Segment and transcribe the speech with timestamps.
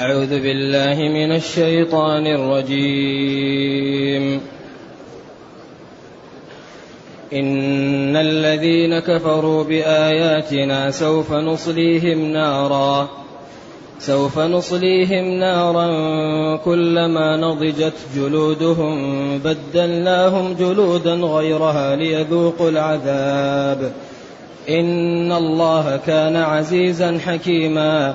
[0.00, 4.40] أعوذ بالله من الشيطان الرجيم.
[7.32, 13.08] إن الذين كفروا بآياتنا سوف نصليهم نارا
[13.98, 15.86] سوف نصليهم نارا
[16.56, 18.94] كلما نضجت جلودهم
[19.38, 23.92] بدلناهم جلودا غيرها ليذوقوا العذاب.
[24.68, 28.14] إن الله كان عزيزا حكيما.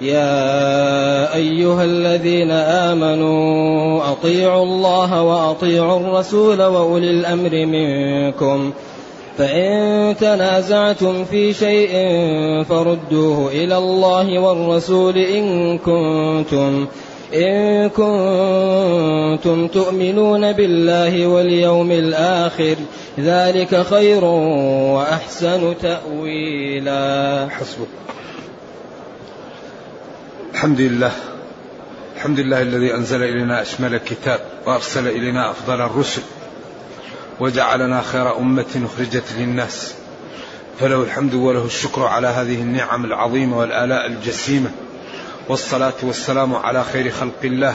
[0.00, 8.72] يا أيها الذين آمنوا أطيعوا الله وأطيعوا الرسول وأولي الأمر منكم.
[9.38, 11.92] فإن تنازعتم في شيء
[12.62, 16.86] فردوه إلى الله والرسول إن كنتم
[17.34, 22.76] إن كنتم تؤمنون بالله واليوم الآخر
[23.20, 24.24] ذلك خير
[24.94, 27.48] وأحسن تأويلا.
[27.50, 27.88] حسبك.
[30.64, 31.12] الحمد لله.
[32.16, 36.22] الحمد لله الذي أنزل إلينا أشمل الكتاب وأرسل إلينا أفضل الرسل
[37.40, 39.94] وجعلنا خير أمة أخرجت للناس.
[40.80, 44.70] فله الحمد وله الشكر على هذه النعم العظيمة والآلاء الجسيمة.
[45.48, 47.74] والصلاة والسلام على خير خلق الله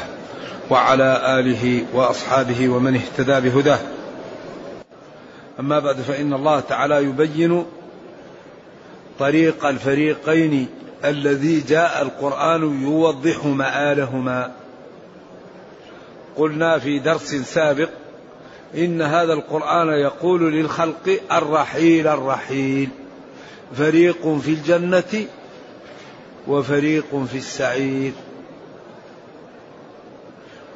[0.70, 3.80] وعلى آله وأصحابه ومن اهتدى بهداه.
[5.60, 7.66] أما بعد فإن الله تعالى يبين
[9.20, 10.68] طريق الفريقين
[11.06, 14.52] الذي جاء القرآن يوضح مآلهما.
[16.38, 17.90] قلنا في درس سابق
[18.76, 22.90] إن هذا القرآن يقول للخلق الرحيل الرحيل
[23.78, 25.26] فريق في الجنة
[26.48, 28.12] وفريق في السعير.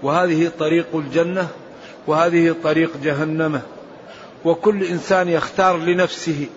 [0.03, 1.47] وهذه طريق الجنة
[2.07, 3.61] وهذه طريق جهنمه
[4.45, 6.47] وكل إنسان يختار لنفسه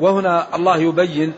[0.00, 1.32] وهنا الله يبين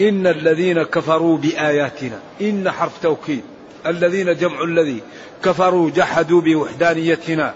[0.00, 3.42] إن الذين كفروا بآياتنا إن حرف توكيد
[3.86, 5.00] الذين جمع الذي
[5.44, 7.54] كفروا جحدوا بوحدانيتنا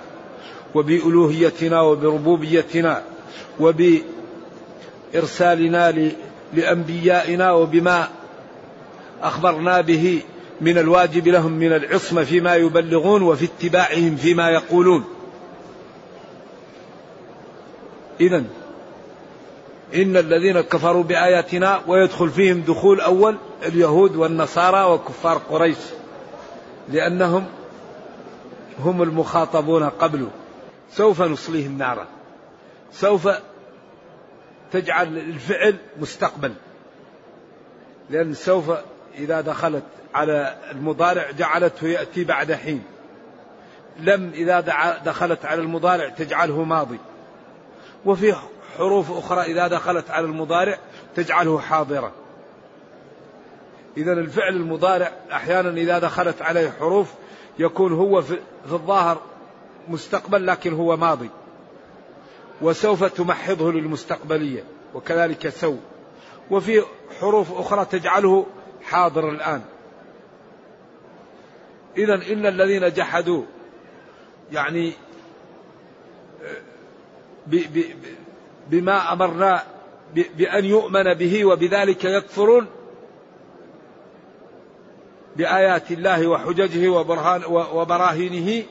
[0.74, 3.02] وبألوهيتنا وبربوبيتنا
[5.14, 6.10] وبإرسالنا
[6.54, 8.08] لأنبيائنا وبما
[9.22, 10.20] أخبرنا به
[10.60, 15.04] من الواجب لهم من العصمة فيما يبلغون وفي اتباعهم فيما يقولون.
[18.20, 18.44] إذا
[19.94, 25.78] إن الذين كفروا بآياتنا ويدخل فيهم دخول أول اليهود والنصارى وكفار قريش
[26.88, 27.46] لأنهم
[28.78, 30.30] هم المخاطبون قبله
[30.92, 32.06] سوف نصليهم نارا.
[32.92, 33.28] سوف
[34.72, 36.52] تجعل الفعل مستقبل.
[38.10, 38.70] لأن سوف
[39.18, 39.84] إذا دخلت
[40.14, 42.82] على المضارع جعلته يأتي بعد حين.
[44.00, 44.60] لم إذا
[45.04, 46.98] دخلت على المضارع تجعله ماضي.
[48.06, 48.34] وفي
[48.78, 50.78] حروف أخرى إذا دخلت على المضارع
[51.14, 52.12] تجعله حاضرا.
[53.96, 57.12] إذا الفعل المضارع أحيانا إذا دخلت عليه حروف
[57.58, 58.38] يكون هو في,
[58.72, 59.20] الظاهر
[59.88, 61.30] مستقبل لكن هو ماضي.
[62.62, 64.64] وسوف تمحضه للمستقبلية
[64.94, 65.76] وكذلك سو
[66.50, 66.82] وفي
[67.20, 68.46] حروف أخرى تجعله
[68.82, 69.62] حاضر الآن.
[71.96, 73.42] إذا إن الذين جحدوا
[74.52, 74.92] يعني
[78.68, 79.62] بما أمرنا
[80.14, 82.66] بأن يؤمن به وبذلك يكفرون
[85.36, 87.42] بآيات الله وحججه وبرهان
[87.72, 88.64] وبراهينه.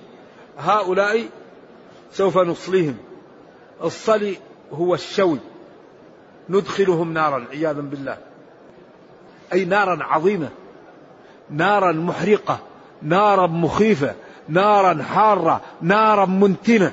[0.60, 1.30] هؤلاء
[2.12, 2.98] سوف نصليهم.
[3.84, 4.38] الصلي
[4.72, 5.40] هو الشوي.
[6.50, 8.18] ندخلهم نارا عياذا بالله.
[9.54, 10.50] أي نارا عظيمة.
[11.50, 12.60] نارا محرقة.
[13.02, 14.16] نارا مخيفة.
[14.48, 15.62] نارا حارة.
[15.82, 16.92] نارا منتنة.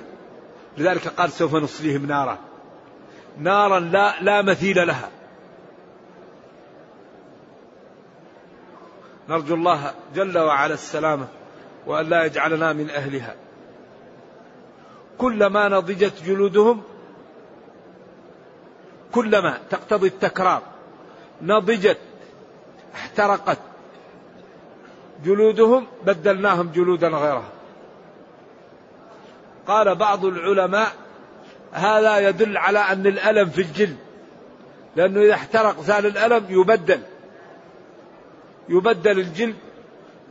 [0.79, 2.39] لذلك قال سوف نصليهم نارا.
[3.39, 5.11] نارا لا لا مثيل لها.
[9.29, 11.29] نرجو الله جل وعلا السلامة
[11.87, 13.35] وأن لا يجعلنا من أهلها.
[15.19, 16.83] كلما نضجت جلودهم
[19.13, 20.63] كلما تقتضي التكرار
[21.43, 21.99] نضجت
[22.95, 23.59] احترقت
[25.25, 27.51] جلودهم بدلناهم جلودا غيرها.
[29.67, 31.06] قال بعض العلماء
[31.77, 33.97] هذا يدل على أن الألم في الجلد
[34.97, 37.01] لأنه إذا احترق زال الألم يبدل
[38.69, 39.57] يبدل الجلد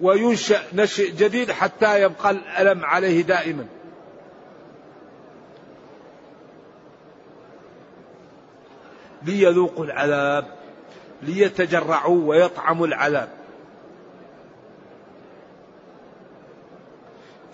[0.02, 3.66] وينشأ نشئ جديد حتى يبقى الألم عليه دائما.
[9.24, 10.46] ليذوقوا العذاب
[11.22, 13.30] ليتجرعوا ويطعموا العذاب.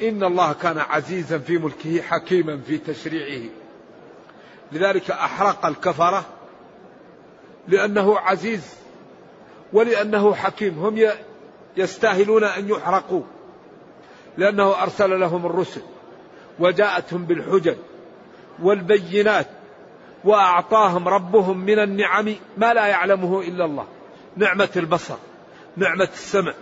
[0.01, 3.60] إن الله كان عزيزا في ملكه حكيما في تشريعه.
[4.71, 6.25] لذلك أحرق الكفرة
[7.67, 8.75] لأنه عزيز
[9.73, 10.79] ولأنه حكيم.
[10.79, 11.09] هم
[11.77, 13.23] يستاهلون أن يحرقوا
[14.37, 15.81] لأنه أرسل لهم الرسل
[16.59, 17.75] وجاءتهم بالحجج
[18.63, 19.47] والبينات
[20.23, 23.87] وأعطاهم ربهم من النعم ما لا يعلمه إلا الله.
[24.37, 25.15] نعمة البصر
[25.77, 26.53] نعمة السمع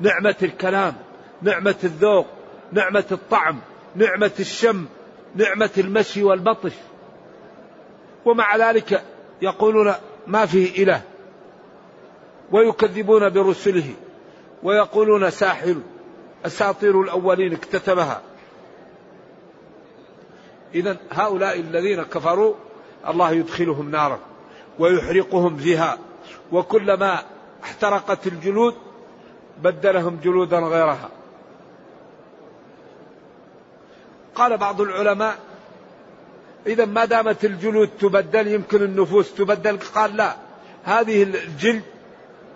[0.00, 0.94] نعمة الكلام
[1.42, 2.26] نعمة الذوق
[2.72, 3.60] نعمة الطعم
[3.96, 4.86] نعمة الشم
[5.34, 6.72] نعمة المشي والبطش.
[8.24, 9.04] ومع ذلك
[9.42, 9.94] يقولون
[10.26, 11.02] ما فيه إله
[12.52, 13.94] ويكذبون برسله
[14.62, 15.76] ويقولون ساحر
[16.46, 18.20] أساطير الأولين اكتتبها.
[20.74, 22.54] إذا هؤلاء الذين كفروا
[23.08, 24.18] الله يدخلهم نارا
[24.78, 25.98] ويحرقهم فيها
[26.52, 27.22] وكلما
[27.64, 28.74] احترقت الجلود
[29.62, 31.08] بدلهم جلودا غيرها.
[34.34, 35.38] قال بعض العلماء
[36.66, 39.78] إذا ما دامت الجلود تبدل يمكن النفوس تبدل.
[39.94, 40.36] قال لا
[40.84, 41.82] هذه الجلد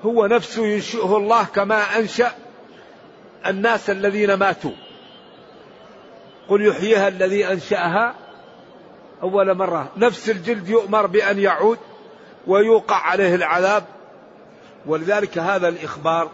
[0.03, 2.33] هو نفسه ينشئه الله كما أنشأ
[3.47, 4.73] الناس الذين ماتوا.
[6.49, 8.15] قل يحييها الذي أنشأها.
[9.23, 11.79] أول مرة نفس الجلد يؤمر بأن يعود
[12.47, 13.85] ويوقع عليه العذاب.
[14.87, 16.31] ولذلك هذا الإخبار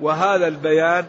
[0.00, 1.04] وهذا البيان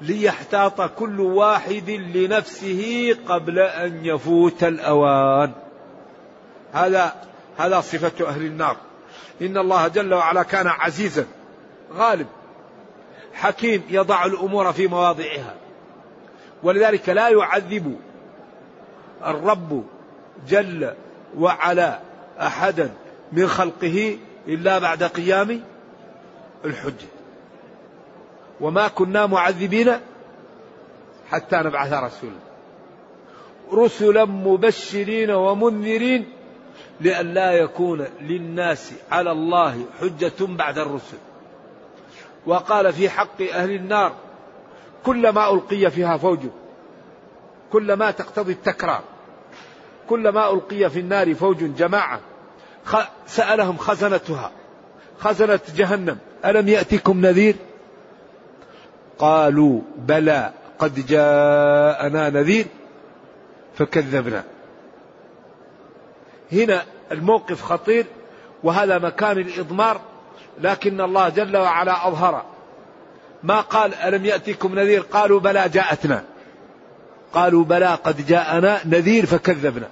[0.00, 5.52] ليحتاط كل واحد لنفسه قبل أن يفوت الأوان.
[6.72, 7.14] هذا
[7.58, 8.76] هذا صفة أهل النار.
[9.42, 11.26] إن الله جل وعلا كان عزيزا
[11.96, 12.26] غالب
[13.32, 15.54] حكيم يضع الأمور في مواضعها.
[16.62, 17.96] ولذلك لا يعذب
[19.26, 19.84] الرب
[20.48, 20.94] جل
[21.38, 22.00] وعلا
[22.40, 22.90] أحدا
[23.32, 24.18] من خلقه
[24.48, 25.60] إلا بعد قيام
[26.64, 27.13] الحجة.
[28.60, 29.92] وما كنا معذبين
[31.30, 32.44] حتى نبعث رسولا.
[33.72, 36.28] رسلا مبشرين ومنذرين
[37.00, 41.18] لئلا يكون للناس على الله حجة بعد الرسل.
[42.46, 44.12] وقال في حق أهل النار
[45.04, 46.40] كلما ألقي فيها فوج
[47.72, 49.02] كلما تقتضي التكرار
[50.08, 52.20] كلما ألقي في النار فوج جماعة
[53.26, 54.50] سألهم خزنتها
[55.18, 57.56] خزنة جهنم ألم يأتكم نذير؟
[59.18, 62.66] قالوا بلى قد جاءنا نذير
[63.74, 64.44] فكذبنا.
[66.52, 66.82] هنا
[67.12, 68.06] الموقف خطير
[68.62, 70.00] وهذا مكان الإضمار
[70.60, 72.44] لكن الله جل وعلا أظهر.
[73.42, 76.24] ما قال ألم يأتكم نذير؟ قالوا بلى جاءتنا.
[77.32, 79.88] قالوا بلى قد جاءنا نذير فكذبنا.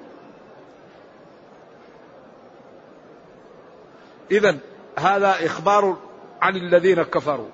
[4.31, 4.57] إذا
[4.99, 5.97] هذا إخبار
[6.43, 7.49] عن الذين كفروا.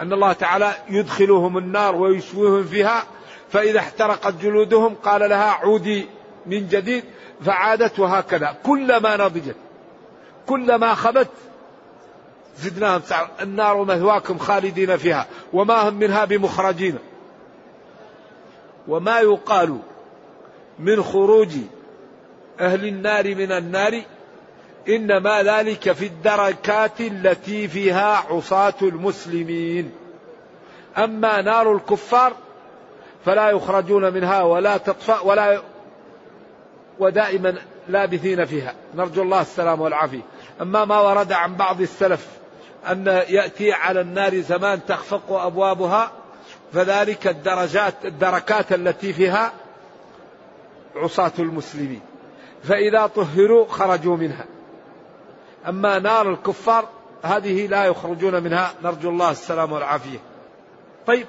[0.00, 3.04] أن الله تعالى يدخلهم النار ويشويهم فيها
[3.50, 6.06] فإذا احترقت جلودهم قال لها عودي
[6.46, 7.04] من جديد
[7.44, 8.56] فعادت وهكذا.
[8.66, 9.56] كلما نضجت
[10.46, 11.28] كلما خبت
[12.58, 16.98] زدناهم سعر النار مثواكم خالدين فيها وما هم منها بمخرجين.
[18.88, 19.78] وما يقال
[20.78, 21.52] من خروج
[22.60, 24.02] أهل النار من النار
[24.88, 29.92] إنما ذلك في الدركات التي فيها عصاة المسلمين.
[30.98, 32.32] أما نار الكفار
[33.24, 35.62] فلا يخرجون منها ولا تطفأ ولا
[36.98, 37.54] ودائما
[37.88, 38.74] لابثين فيها.
[38.94, 40.22] نرجو الله السلام والعافية.
[40.62, 42.26] أما ما ورد عن بعض السلف
[42.90, 46.12] أن يأتي على النار زمان تخفق أبوابها
[46.72, 49.52] فذلك الدرجات الدركات التي فيها
[50.96, 52.00] عصاة المسلمين.
[52.62, 54.44] فإذا طهروا خرجوا منها.
[55.68, 56.88] أما نار الكفار
[57.22, 58.74] هذه لا يخرجون منها.
[58.82, 60.18] نرجو الله السلام والعافية.
[61.06, 61.26] طيب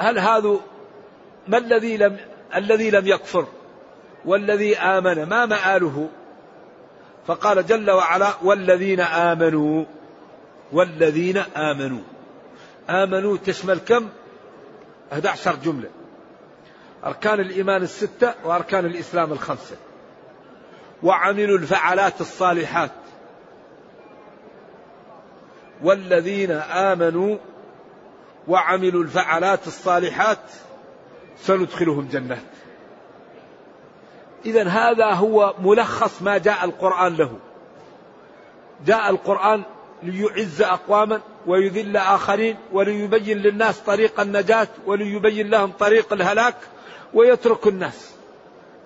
[0.00, 0.56] هل هذا
[1.48, 2.16] ما الذي لم
[2.54, 3.46] الذي لم يكفر
[4.24, 6.08] والذي آمن؟ ما مآله؟
[7.26, 9.84] فقال جل وعلا والذين آمنوا
[10.72, 12.02] والذين آمنوا.
[12.90, 14.08] آمنوا تشمل كم؟
[15.12, 15.88] 11 جملة.
[17.04, 19.76] أركان الإيمان الستة وأركان الإسلام الخمسة.
[21.02, 22.90] وعملوا الفعلات الصالحات.
[25.82, 27.36] والذين آمنوا
[28.48, 30.38] وعملوا الفعلات الصالحات
[31.38, 32.38] سندخلهم جنات.
[34.46, 37.38] إذا هذا هو ملخص ما جاء القرآن له.
[38.86, 39.62] جاء القرآن
[40.02, 46.56] ليعز أقواما ويذل آخرين وليبين للناس طريق النجاة وليبين لهم طريق الهلاك
[47.14, 48.13] ويترك الناس.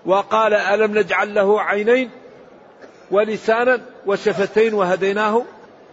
[0.09, 2.11] وقال ألم نجعل له عينين
[3.11, 5.45] ولسانا وشفتين وهديناه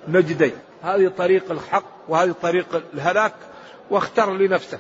[0.08, 0.54] نجدين.
[0.84, 3.34] هذه طريق الحق وهذه طريق الهلاك
[3.90, 4.80] واختر لنفسك.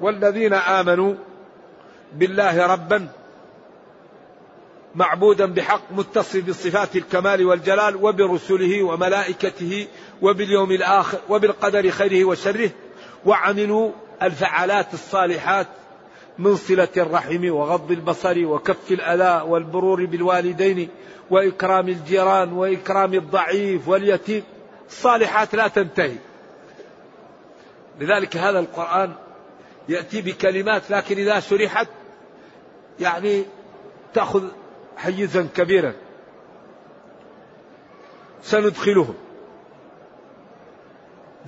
[0.00, 1.14] والذين آمنوا
[2.12, 3.08] بالله ربا
[4.94, 9.86] معبودا بحق متصل بصفات الكمال والجلال وبرسله وملائكته
[10.22, 12.70] وباليوم الآخر وبالقدر خيره وشره
[13.26, 13.90] وعملوا
[14.22, 15.66] الفعالات الصالحات
[16.38, 20.88] من صلة الرحم وغض البصر وكف الأذى والبرور بالوالدين
[21.30, 24.42] وإكرام الجيران وإكرام الضعيف واليتيم
[24.88, 26.16] الصالحات لا تنتهي.
[28.00, 29.12] لذلك هذا القرآن
[29.88, 31.88] يأتي بكلمات لكن إذا شرحت
[33.00, 33.44] يعني
[34.14, 34.48] تأخذ
[34.96, 35.92] حيزا كبيرا.
[38.42, 39.14] سندخلهم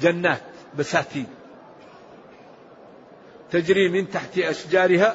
[0.01, 0.43] جنات
[0.79, 1.38] بساتين.
[3.51, 5.15] تجري من تحت أشجارها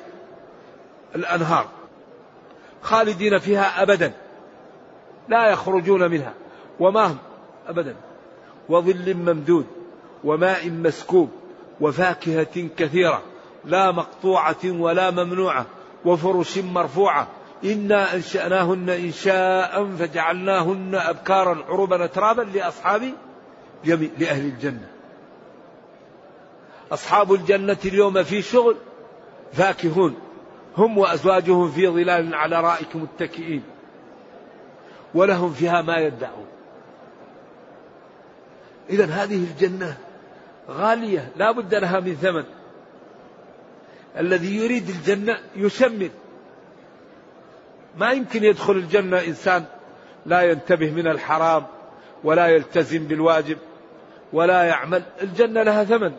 [1.15, 1.67] الأنهار
[2.81, 4.11] خالدين فيها أبدا
[5.29, 6.33] لا يخرجون منها
[6.79, 7.17] وما هم
[7.67, 7.95] أبدا
[8.69, 9.65] وظل ممدود
[10.23, 11.29] وماء مسكوب
[11.81, 13.21] وفاكهة كثيرة
[13.65, 15.65] لا مقطوعة ولا ممنوعة
[16.05, 17.27] وفرش مرفوعة
[17.63, 23.13] إنا أنشأناهن إنشاء فجعلناهن أبكارا عربا أترابا لأصحاب
[23.85, 24.92] لأهل الجنة.
[26.93, 28.75] أصحاب الجنة اليوم في شغل
[29.53, 30.15] فاكهون.
[30.77, 33.63] هم وأزواجهم في ظلال على رائك متكئين.
[35.13, 36.47] ولهم فيها ما يدعون.
[38.89, 39.97] إذا هذه الجنة
[40.69, 42.43] غالية لا بد لها من ثمن.
[44.17, 46.09] الذي يريد الجنة يشمر
[47.97, 49.65] ما يمكن يدخل الجنة إنسان
[50.25, 51.65] لا ينتبه من الحرام
[52.23, 53.57] ولا يلتزم بالواجب
[54.33, 55.03] ولا يعمل.
[55.21, 56.13] الجنة لها ثمن.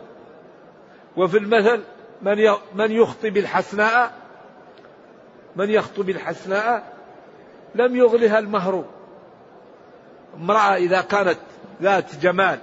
[1.17, 1.83] وفي المثل
[2.21, 4.13] من من يخطي بالحسناء
[5.55, 6.93] من يخطو بالحسناء
[7.75, 8.85] لم يغلها المهر
[10.35, 11.39] امرأة إذا كانت
[11.81, 12.59] ذات جمال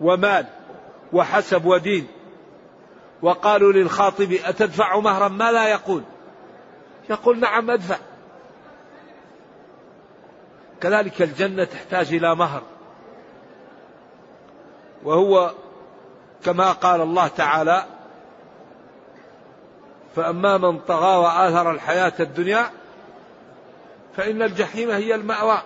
[0.00, 0.46] ومال
[1.12, 2.08] وحسب ودين
[3.22, 6.02] وقالوا للخاطب أتدفع مهرا؟ ما لا يقول.
[7.10, 7.98] يقول نعم أدفع.
[10.80, 12.62] كذلك الجنة تحتاج إلى مهر.
[15.04, 15.54] وهو
[16.44, 17.84] كما قال الله تعالى
[20.16, 22.70] فأما من طغى وآثر الحياة الدنيا
[24.16, 25.62] فإن الجحيم هي المأوى.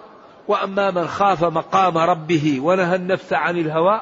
[0.49, 4.01] وأما من خاف مقام ربه ونهى النفس عن الهوى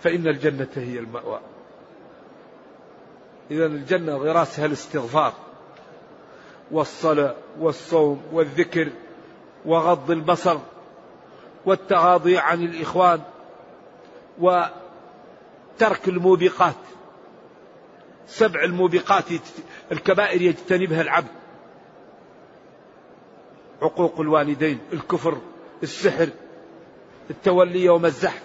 [0.00, 1.40] فإن الجنة هي المأوى.
[3.50, 5.32] إذا الجنة غراسها الاستغفار
[6.70, 8.88] والصلاة والصوم والذكر
[9.66, 10.58] وغض البصر
[11.66, 13.20] والتغاضي عن الإخوان
[15.80, 16.74] وترك الموبقات.
[18.26, 19.24] سبع الموبقات
[19.92, 21.30] الكبائر يجتنبها العبد.
[23.82, 25.38] عقوق الوالدين الكفر
[25.82, 26.28] السحر
[27.30, 28.42] التولي يوم الزحف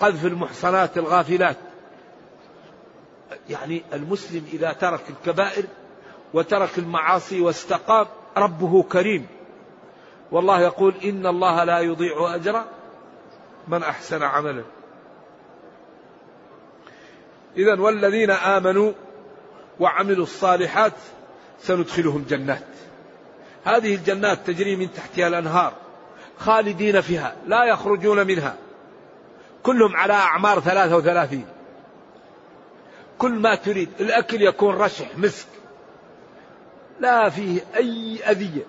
[0.00, 1.56] قذف المحصنات الغافلات.
[3.50, 5.64] يعني المسلم إذا ترك الكبائر
[6.34, 9.26] وترك المعاصي واستقام ربه كريم.
[10.32, 12.64] والله يقول إن الله لا يضيع أجر
[13.68, 14.64] من أحسن عملا.
[17.56, 18.92] إذا والذين آمنوا
[19.80, 20.92] وعملوا الصالحات
[21.60, 22.64] سندخلهم جنات.
[23.64, 25.72] هذه الجنات تجري من تحتها الأنهار
[26.38, 28.56] خالدين فيها لا يخرجون منها.
[29.62, 31.46] كلهم على أعمار ثلاثة وثلاثين.
[33.18, 35.46] كل ما تريد الأكل يكون رشح مسك.
[37.00, 38.66] لا فيه أي أذية.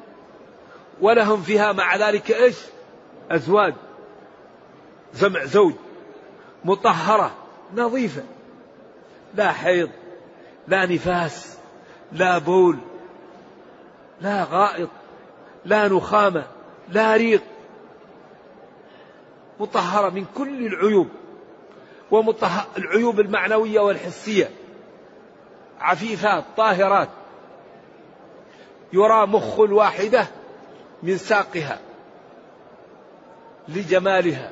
[1.01, 2.57] ولهم فيها مع ذلك إيش؟
[3.31, 3.73] أزواج.
[5.15, 5.73] جمع زوج.
[6.65, 7.35] مطهرة
[7.75, 8.23] نظيفة.
[9.33, 9.89] لا حيض
[10.67, 11.57] لا نفاس
[12.11, 12.77] لا بول
[14.21, 14.89] لا غائط
[15.65, 16.43] لا نخامة
[16.89, 17.41] لا ريق.
[19.59, 21.07] مطهرة من كل العيوب
[22.77, 24.49] العيوب المعنوية والحسية.
[25.79, 27.09] عفيفات طاهرات.
[28.93, 30.27] يرى مخ الواحدة
[31.03, 31.79] من ساقها
[33.67, 34.51] لجمالها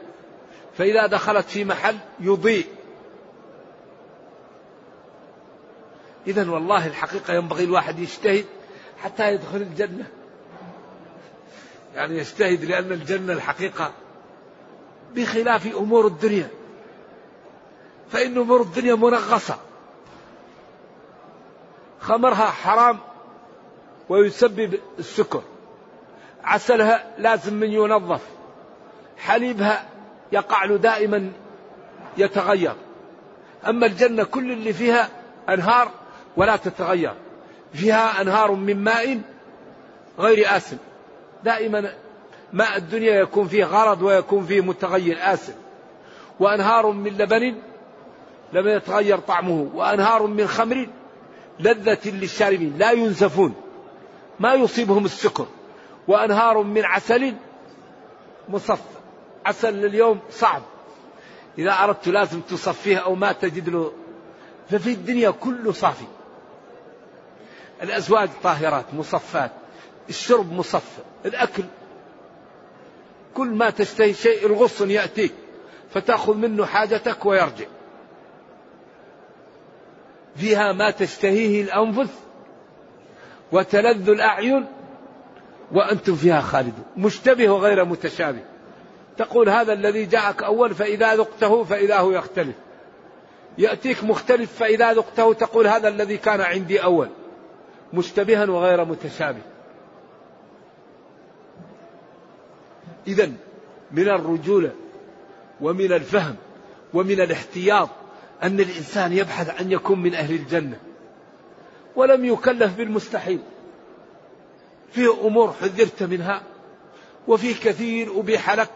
[0.77, 2.67] فإذا دخلت في محل يضيء.
[6.27, 8.45] إذا والله الحقيقة ينبغي الواحد يجتهد
[9.03, 10.07] حتى يدخل الجنة.
[11.95, 13.91] يعني يجتهد لأن الجنة الحقيقة
[15.15, 16.47] بخلاف أمور الدنيا.
[18.11, 19.57] فإن أمور الدنيا منغصة.
[21.99, 22.99] خمرها حرام
[24.09, 25.43] ويسبب السكر.
[26.43, 28.21] عسلها لازم من ينظف.
[29.17, 29.89] حليبها
[30.31, 31.31] يقع له دائما
[32.17, 32.75] يتغير.
[33.67, 35.09] أما الجنة كل اللي فيها
[35.49, 36.00] أنهار
[36.37, 37.13] ولا تتغير.
[37.73, 39.21] فيها أنهار من ماء
[40.19, 40.77] غير آسن.
[41.43, 41.93] دائما
[42.53, 45.53] ماء الدنيا يكون فيه غرض ويكون فيه متغير آسن.
[46.39, 47.55] وأنهار من لبن
[48.53, 49.69] لم يتغير طعمه.
[49.73, 50.87] وأنهار من خمر
[51.59, 52.77] لذة للشاربين.
[52.77, 53.53] لا ينزفون.
[54.39, 55.45] ما يصيبهم السكر.
[56.07, 57.33] وأنهار من عسل
[58.49, 58.81] مصفى
[59.45, 60.61] عسل لليوم صعب.
[61.57, 63.91] إذا أردت لازم تصفيه أو ما تجد له.
[64.69, 66.05] ففي الدنيا كله صافي.
[67.83, 69.51] الأزواج طاهرات مصفات.
[70.09, 71.63] الشرب مصفى الأكل.
[73.33, 75.33] كل ما تشتهي شيء الغصن يأتيك
[75.93, 77.65] فتأخذ منه حاجتك ويرجع.
[80.35, 82.13] فيها ما تشتهيه الأنفس
[83.51, 84.65] وتلذ الأعين
[85.71, 86.85] وأنتم فيها خالدون.
[86.97, 88.43] مشتبه وغير متشابه.
[89.17, 92.55] تقول هذا الذي جاءك أول فإذا ذقته فإذا هو يختلف.
[93.57, 97.09] يأتيك مختلف فإذا ذقته تقول هذا الذي كان عندي أول.
[97.93, 99.41] مشتبها وغير متشابه.
[103.07, 103.31] إذا
[103.91, 104.71] من الرجولة
[105.61, 106.35] ومن الفهم
[106.93, 107.89] ومن الاحتياط
[108.43, 110.79] أن الإنسان يبحث أن يكون من أهل الجنة.
[111.95, 113.39] ولم يكلف بالمستحيل.
[114.91, 116.41] فيه أمور حذرت منها
[117.27, 118.71] وفيه كثير أبيح لك.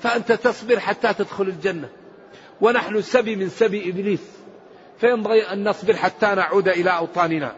[0.00, 1.88] فأنت تصبر حتى تدخل الجنة.
[2.60, 4.30] ونحن سبي من سبي إبليس.
[4.98, 7.54] فينبغي أن نصبر حتى نعود إلى أوطاننا.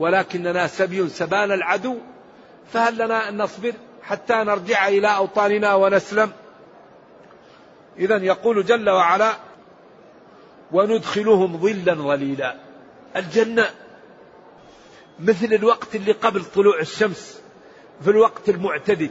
[0.00, 1.98] ولكننا سبي سبان العدو
[2.72, 3.72] فهل لنا أن نصبر
[4.02, 6.32] حتى نرجع إلى أوطاننا ونسلم؟
[7.98, 9.32] إذا يقول جل وعلا
[10.72, 12.56] وندخلهم ظلا ظليلا.
[13.16, 13.70] الجنة
[15.20, 17.42] مثل الوقت اللي قبل طلوع الشمس
[18.04, 19.10] في الوقت المعتدل.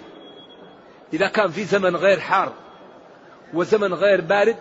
[1.13, 2.53] إذا كان في زمن غير حار
[3.53, 4.55] وزمن غير بارد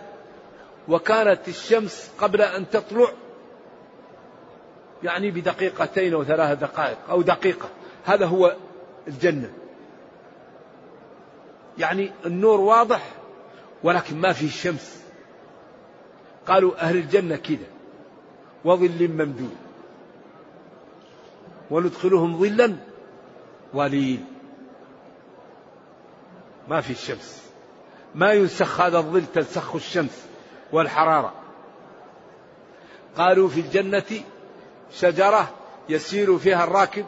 [0.87, 3.07] وكانت الشمس قبل أن تطلع
[5.03, 7.69] يعني بدقيقتين أو ثلاث دقائق أو دقيقة.
[8.05, 8.55] هذا هو
[9.07, 9.53] الجنة.
[11.77, 13.13] يعني النور واضح
[13.83, 15.03] ولكن ما فيه الشمس
[16.47, 17.67] قالوا أهل الجنة كذا
[18.65, 19.55] وظل ممدود.
[21.71, 22.75] وندخلهم ظلا
[23.75, 24.23] ظليل
[26.67, 27.51] ما في الشمس
[28.15, 30.25] ما ينسخ هذا الظل تنسخ الشمس
[30.71, 31.33] والحرارة.
[33.17, 34.23] قالوا في الجنة
[34.93, 35.49] شجرة
[35.89, 37.05] يسير فيها الراكب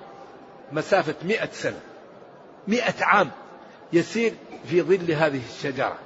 [0.71, 1.79] مسافة مئة سنة
[2.67, 3.31] مئة عام
[3.93, 4.33] يسير
[4.65, 5.97] في ظل هذه الشجرة.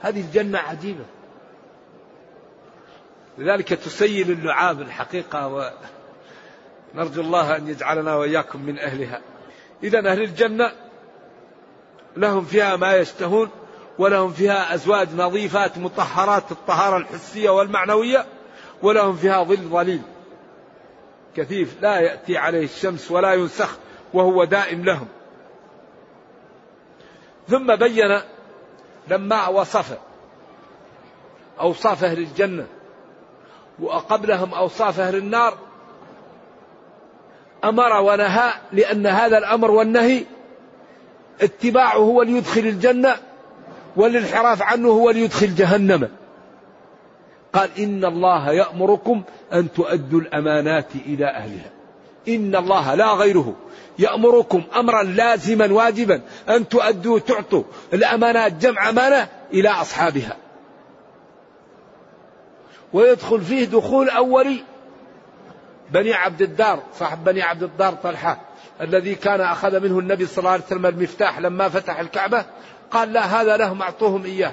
[0.00, 1.04] هذه الجنة عجيبة.
[3.38, 5.72] لذلك تسيل اللعاب الحقيقة
[6.94, 9.20] ونرجو الله أن يجعلنا وإياكم من أهلها.
[9.82, 10.72] إذا أهل الجنة
[12.16, 13.50] لهم فيها ما يشتهون
[13.98, 18.26] ولهم فيها أزواج نظيفات مطهرات الطهارة الحسية والمعنوية
[18.82, 20.02] ولهم فيها ظل ظليل.
[21.36, 23.78] كثيف لا يأتي عليه الشمس ولا ينسخ
[24.14, 25.08] وهو دائم لهم.
[27.48, 28.20] ثم بين
[29.08, 29.98] لما وصف
[31.60, 32.66] أوصاف أهل الجنة
[33.80, 35.58] وقبلهم أوصاف أهل النار
[37.64, 40.24] أمر ونهى لأن هذا الأمر والنهي
[41.40, 43.16] اتباعه هو اللي يدخل الجنة
[43.96, 46.08] والانحراف عنه هو اللي يدخل جهنم.
[47.52, 51.70] قال إن الله يأمركم أن تؤدوا الأمانات إلى أهلها.
[52.28, 53.54] إن الله لا غيره.
[53.98, 60.36] يأمركم أمرا لازما واجبا أن تؤدوا تعطوا الأمانات جمع أمانة إلى أصحابها.
[62.92, 64.64] ويدخل فيه دخول أولي
[65.90, 68.40] بني عبد الدار صاحب بني عبد الدار طلحة
[68.80, 72.44] الذي كان أخذ منه النبي صلى الله عليه وسلم المفتاح لما فتح الكعبة
[72.90, 74.52] قال لا هذا لهم أعطوهم إياه.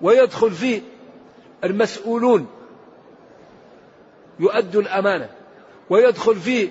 [0.00, 0.80] ويدخل فيه
[1.64, 2.46] المسؤولون
[4.40, 5.30] يؤدوا الأمانة
[5.90, 6.68] ويدخل فيه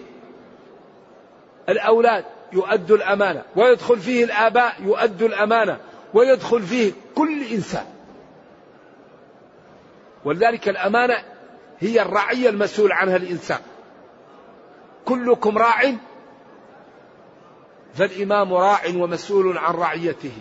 [1.70, 5.80] الأولاد يؤدوا الأمانة ويدخل فيه الآباء يؤدوا الأمانة
[6.14, 7.86] ويدخل فيه كل إنسان.
[10.26, 11.24] ولذلك الأمانة
[11.80, 13.60] هي الرعية المسؤول عنها الإنسان.
[15.06, 15.96] كلكم راع
[17.94, 20.32] فالإمام راع ومسؤول عن رعيته.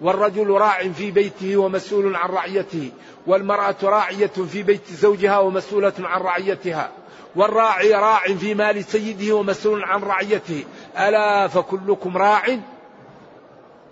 [0.00, 2.90] والرجل راع في بيته ومسؤول عن رعيته
[3.26, 6.90] والمرأة راعية في بيت زوجها ومسؤولة عن رعيتها
[7.36, 10.64] والراعي راع في مال سيده ومسؤول عن رعيته.
[10.98, 12.42] ألا فكلكم راع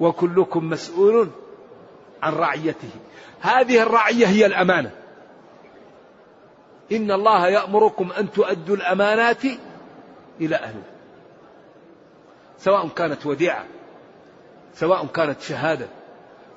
[0.01, 1.31] وكلكم مسؤول
[2.23, 2.91] عن رعيته.
[3.41, 4.91] هذه الرعية هي الأمانة.
[6.93, 9.45] إن الله يأمركم أن تؤدوا الأمانات
[10.41, 10.95] إلى أهلها
[12.59, 13.65] سواء كانت وديعة
[14.75, 15.87] سواء كانت شهادة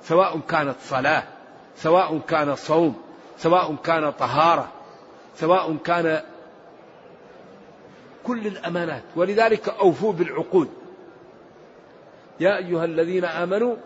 [0.02, 1.22] سواء كانت صلاة
[1.76, 3.02] سواء كان صوم
[3.38, 4.68] سواء كان طهارة
[5.36, 6.22] سواء كان
[8.24, 9.02] كل الأمانات.
[9.16, 10.68] ولذلك أوفوا بالعقود.
[12.40, 13.76] يا أيها الذين آمنوا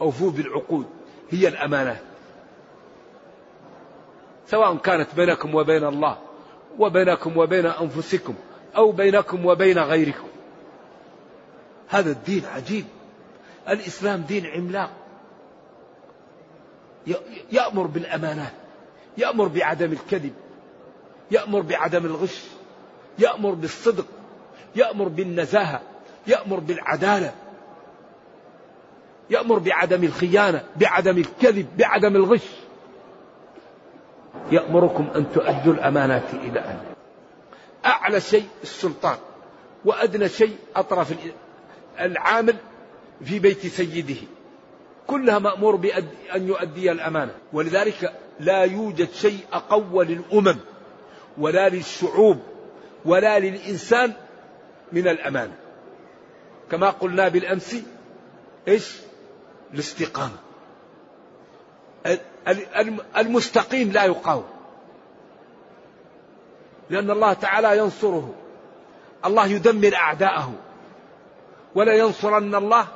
[0.00, 0.86] أوفوا بالعقود.
[1.30, 2.02] هي الأمانات.
[4.46, 6.18] سواء كانت بينكم وبين الله
[6.78, 8.34] وبينكم وبين أنفسكم
[8.76, 10.28] أو بينكم وبين غيركم.
[11.88, 12.84] هذا الدين عجيب.
[13.68, 14.90] الإسلام دين عملاق.
[17.52, 18.52] يأمر بالأمانات
[19.18, 20.32] يأمر بعدم الكذب
[21.30, 22.44] يأمر بعدم الغش
[23.18, 24.06] يأمر بالصدق
[24.76, 25.80] يأمر بالنزاهة
[26.26, 27.32] يأمر بالعدالة
[29.30, 32.46] يأمر بعدم الخيانة بعدم الكذب بعدم الغش.
[34.50, 36.94] يأمركم أن تؤدوا الأمانات إلى أهلها
[37.86, 39.16] أعلى شيء السلطان
[39.84, 41.14] وأدنى شيء أطرف
[42.00, 42.56] العامل
[43.24, 44.20] في بيت سيده.
[45.06, 47.34] كلها مأمور بأن يؤدي الأمانة.
[47.52, 50.56] ولذلك لا يوجد شيء أقوى للأمم
[51.38, 52.40] ولا للشعوب
[53.04, 54.12] ولا للإنسان
[54.92, 55.56] من الأمانة.
[56.70, 57.76] كما قلنا بالأمس
[58.68, 58.96] إيش؟
[59.74, 60.36] الاستقامة.
[63.16, 64.44] المستقيم لا يقاوم.
[66.90, 68.34] لأن الله تعالى ينصره.
[69.24, 70.52] الله يدمر أعداءه.
[71.74, 72.86] ولا ينصرن الله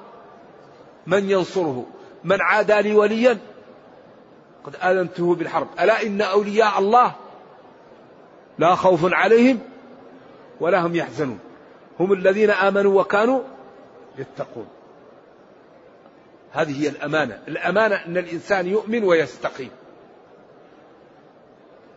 [1.08, 1.86] من ينصره؟
[2.24, 3.38] من عادى لي وليا؟
[4.64, 5.66] قد آذنته بالحرب.
[5.80, 7.14] ألا إن أولياء الله
[8.58, 9.58] لا خوف عليهم
[10.60, 11.38] ولا هم يحزنون.
[12.00, 13.40] هم الذين آمنوا وكانوا
[14.18, 14.68] يتقون.
[16.52, 17.42] هذه هي الأمانة.
[17.48, 19.70] الأمانة أن الإنسان يؤمن ويستقيم.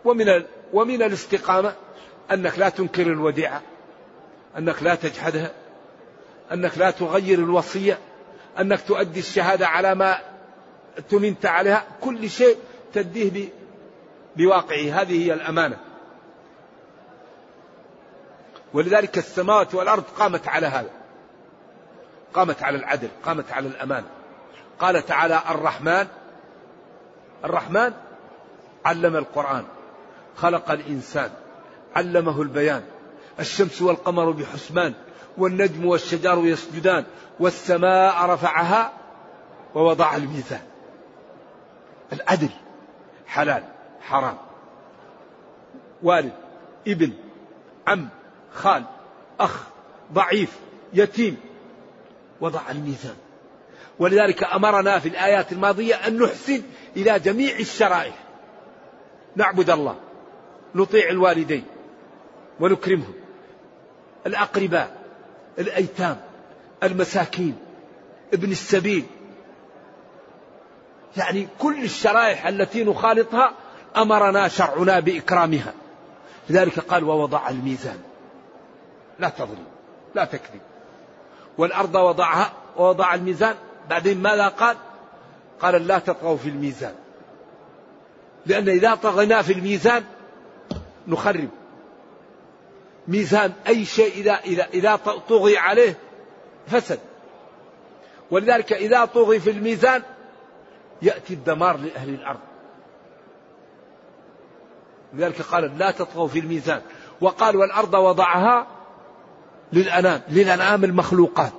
[0.05, 0.43] ومن
[0.73, 1.73] ومن الاستقامة
[2.31, 3.61] أنك لا تنكر الوديعة
[4.57, 5.51] أنك لا تجحدها
[6.51, 7.97] أنك لا تغير الوصية.
[8.59, 10.17] أنك تؤدي الشهادة على ما
[11.09, 11.85] تمنت عليها.
[12.01, 12.57] كل شيء
[12.93, 13.49] تديه
[14.35, 15.01] بواقعه.
[15.01, 15.77] هذه هي الأمانة.
[18.73, 20.89] ولذلك السماوات والأرض قامت على هذا.
[22.33, 23.09] قامت على العدل.
[23.25, 24.07] قامت على الأمانة.
[24.79, 26.07] قال تعالى الرحمن
[27.45, 27.93] الرحمن
[28.85, 29.63] علم القرآن
[30.37, 31.29] خلق الإنسان
[31.95, 32.83] علمه البيان
[33.39, 34.93] الشمس والقمر بحسبان
[35.37, 37.05] والنجم والشجر يسجدان
[37.39, 38.91] والسماء رفعها
[39.75, 40.61] ووضع الميزان
[42.13, 42.49] العدل
[43.27, 43.63] حلال
[44.01, 44.37] حرام.
[46.03, 46.33] والد
[46.87, 47.13] ابن
[47.87, 48.09] عم
[48.53, 48.83] خال
[49.39, 49.63] أخ
[50.13, 50.59] ضعيف
[50.93, 51.37] يتيم
[52.41, 53.15] وضع الميزان
[53.99, 56.61] ولذلك أمرنا في الآيات الماضية أن نحسن
[56.97, 58.13] إلى جميع الشرائع.
[59.35, 59.95] نعبد الله
[60.75, 61.65] نطيع الوالدين
[62.59, 63.13] ونكرمهم.
[64.27, 65.00] الأقرباء
[65.59, 66.17] الأيتام
[66.83, 67.57] المساكين
[68.33, 69.05] ابن السبيل.
[71.17, 73.53] يعني كل الشرائح التي نخالطها
[73.97, 75.73] أمرنا شرعنا بإكرامها.
[76.49, 77.99] لذلك قال ووضع الميزان.
[79.19, 79.65] لا تظلم
[80.15, 80.61] لا تكذب.
[81.57, 83.55] والأرض وضعها ووضع الميزان.
[83.89, 84.77] بعدين ماذا قال؟
[85.61, 86.93] قال لا تطغوا في الميزان.
[88.45, 90.03] لأن إذا طغينا في الميزان
[91.07, 91.49] نخرب.
[93.07, 94.95] ميزان أي شيء إذا إذا إذا
[95.29, 95.97] طغي عليه
[96.67, 96.99] فسد.
[98.31, 100.03] ولذلك إذا طغي في الميزان
[101.01, 102.39] يأتي الدمار لأهل الأرض.
[105.13, 106.81] لذلك قال لا تطغوا في الميزان.
[107.21, 108.67] وقال والأرض وضعها
[109.73, 111.53] للأنام للأنام المخلوقات.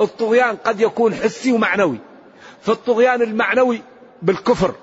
[0.00, 1.98] الطغيان قد يكون حسي ومعنوي.
[2.60, 3.82] فالطغيان المعنوي
[4.22, 4.74] بالكفر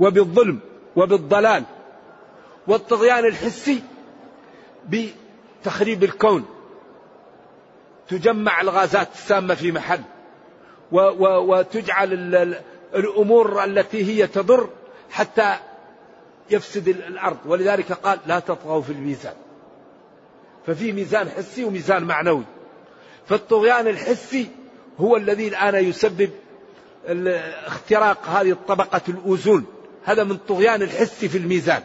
[0.00, 0.60] وبالظلم
[0.96, 1.64] وبالضلال
[2.66, 3.82] والطغيان الحسي
[4.88, 6.44] بتخريب الكون.
[8.08, 10.00] تجمع الغازات السامة في محل
[10.92, 12.12] و و وتجعل
[12.94, 14.68] الأمور التي هي تضر
[15.10, 15.56] حتى
[16.50, 17.36] يفسد الأرض.
[17.46, 19.34] ولذلك قال لا تطغوا في الميزان.
[20.66, 22.44] ففي ميزان حسي وميزان معنوي.
[23.28, 24.48] فالطغيان الحسي
[25.00, 26.30] هو الذي الآن يسبب
[27.66, 29.66] اختراق هذه الطبقة الأوزون.
[30.04, 31.82] هذا من طغيان الحسي في الميزان.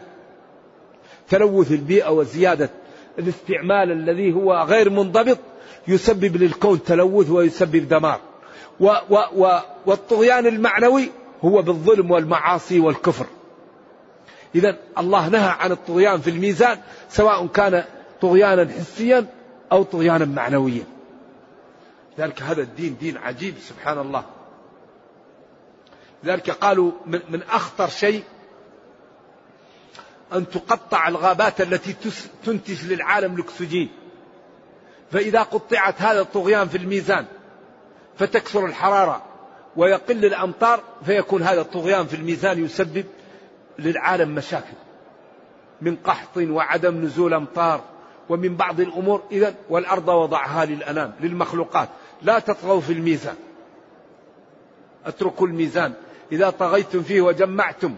[1.28, 2.70] تلوث البيئة وزيادة
[3.18, 5.38] الاستعمال الذي هو غير منضبط
[5.88, 8.20] يسبب للكون تلوث ويسبب دمار.
[8.80, 11.10] و و و والطغيان المعنوي
[11.44, 13.26] هو بالظلم والمعاصي والكفر.
[14.54, 17.84] إذا الله نهى عن الطغيان في الميزان سواء كان
[18.20, 19.26] طغيانا حسيا
[19.72, 20.84] أو طغيانا معنويا.
[22.18, 24.24] ذلك هذا الدين دين عجيب سبحان الله.
[26.24, 28.22] ذلك قالوا من, من أخطر شيء
[30.32, 31.94] أن تقطع الغابات التي
[32.44, 33.88] تنتج للعالم الأكسجين.
[35.10, 37.26] فإذا قطعت هذا الطغيان في الميزان
[38.18, 39.22] فتكثر الحرارة
[39.76, 43.04] ويقل الأمطار فيكون هذا الطغيان في الميزان يسبب
[43.78, 44.76] للعالم مشاكل.
[45.80, 47.84] من قحط وعدم نزول أمطار
[48.28, 51.88] ومن بعض الأمور إذا والأرض وضعها للأنام للمخلوقات.
[52.22, 53.36] لا تطغوا في الميزان.
[55.06, 55.92] أتركوا الميزان.
[56.32, 57.96] إذا طغيتم فيه وجمعتم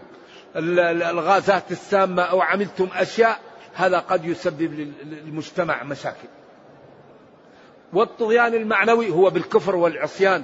[0.55, 3.39] الغازات السامة أو عملتم أشياء
[3.73, 6.27] هذا قد يسبب للمجتمع مشاكل.
[7.93, 10.43] والطغيان المعنوي هو بالكفر والعصيان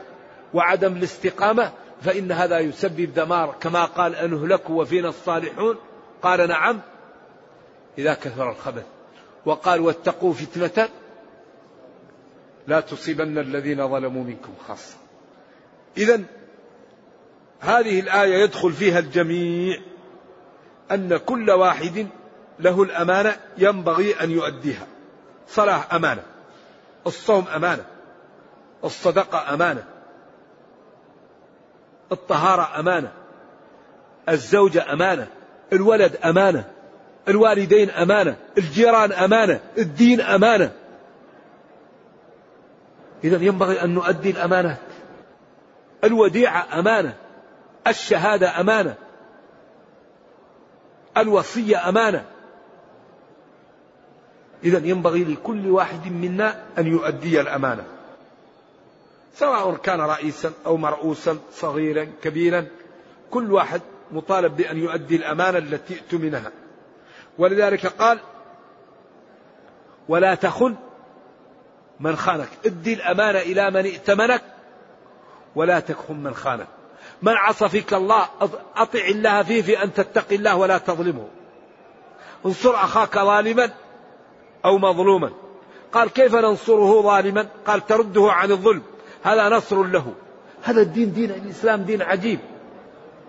[0.53, 5.77] وعدم الاستقامة فإن هذا يسبب دمار كما قال أنهلكوا وفينا الصالحون
[6.21, 6.81] قال نعم
[7.97, 8.85] إذا كثر الخبث.
[9.45, 10.89] وقال واتقوا فتنة
[12.67, 14.97] لا تصيبن الذين ظلموا منكم خاصة.
[15.97, 16.21] إذا
[17.59, 19.77] هذه الآية يدخل فيها الجميع
[20.91, 22.07] أن كل واحد
[22.59, 24.87] له الأمانة ينبغي أن يؤديها.
[25.47, 26.23] صلاة أمانة.
[27.07, 27.85] الصوم أمانة.
[28.83, 29.83] الصدقة أمانة.
[32.11, 33.11] الطهارة أمانة.
[34.29, 35.27] الزوجة أمانة.
[35.73, 36.63] الولد أمانة.
[37.27, 38.35] الوالدين أمانة.
[38.57, 39.59] الجيران أمانة.
[39.77, 40.71] الدين أمانة.
[43.23, 44.77] إذا ينبغي أن نؤدي الأمانات.
[46.03, 47.13] الوديعة أمانة.
[47.87, 48.95] الشهادة أمانة.
[51.21, 52.25] الوصية أمانة.
[54.63, 57.83] إذا ينبغي لكل واحد منا أن يؤدي الأمانة.
[59.35, 62.67] سواء كان رئيسا أو مرؤوسا صغيرا كبيرا
[63.31, 66.51] كل واحد مطالب بأن يؤدي الأمانة التي اؤتمنها.
[67.37, 68.19] ولذلك قال
[70.07, 70.75] ولا تخن
[71.99, 72.49] من خانك.
[72.65, 74.41] ادي الأمانة إلى من ائتمنك
[75.55, 76.67] ولا تخن من خانك.
[77.21, 78.27] من عصى فيك الله
[78.75, 81.27] أطع الله فيه في أن تتقي الله ولا تظلمه.
[82.45, 83.69] انصر أخاك ظالما
[84.65, 85.31] أو مظلوما.
[85.93, 88.81] قال كيف ننصره ظالما؟ قال ترده عن الظلم.
[89.23, 90.13] هذا نصر له.
[90.63, 92.39] هذا الدين دين الإسلام دين عجيب.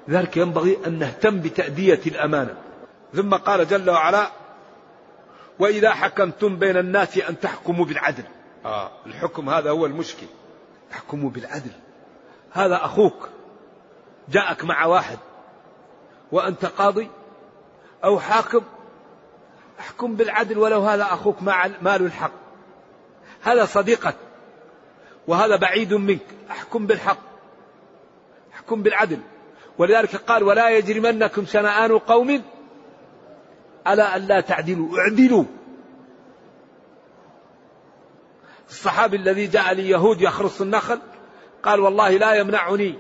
[0.09, 2.55] لذلك ينبغي أن نهتم بتأدية الأمانة.
[3.15, 4.31] ثم قال جل وعلا
[5.59, 8.25] وإذا حكمتم بين الناس أن تحكموا بالعدل.
[8.65, 10.27] آه الحكم هذا هو المشكل.
[10.93, 11.73] احكموا بالعدل.
[12.53, 13.29] هذا أخوك.
[14.31, 15.19] جاءك مع واحد
[16.33, 17.09] وأنت قاضي
[18.05, 18.63] أو حاكم
[19.81, 22.33] احكم بالعدل ولو هذا أخوك مال الحق.
[23.43, 24.17] هذا صديقك
[25.27, 27.19] وهذا بعيد منك احكم بالحق
[28.55, 29.21] احكم بالعدل.
[29.79, 32.43] ولذلك قال ولا يجرمنكم شنآن قوم
[33.87, 35.45] على أن لا تعدلوا اعدلوا.
[38.69, 40.99] الصحابي الذي جاء ليهود يخرص النخل
[41.63, 42.99] قال والله لا يمنعني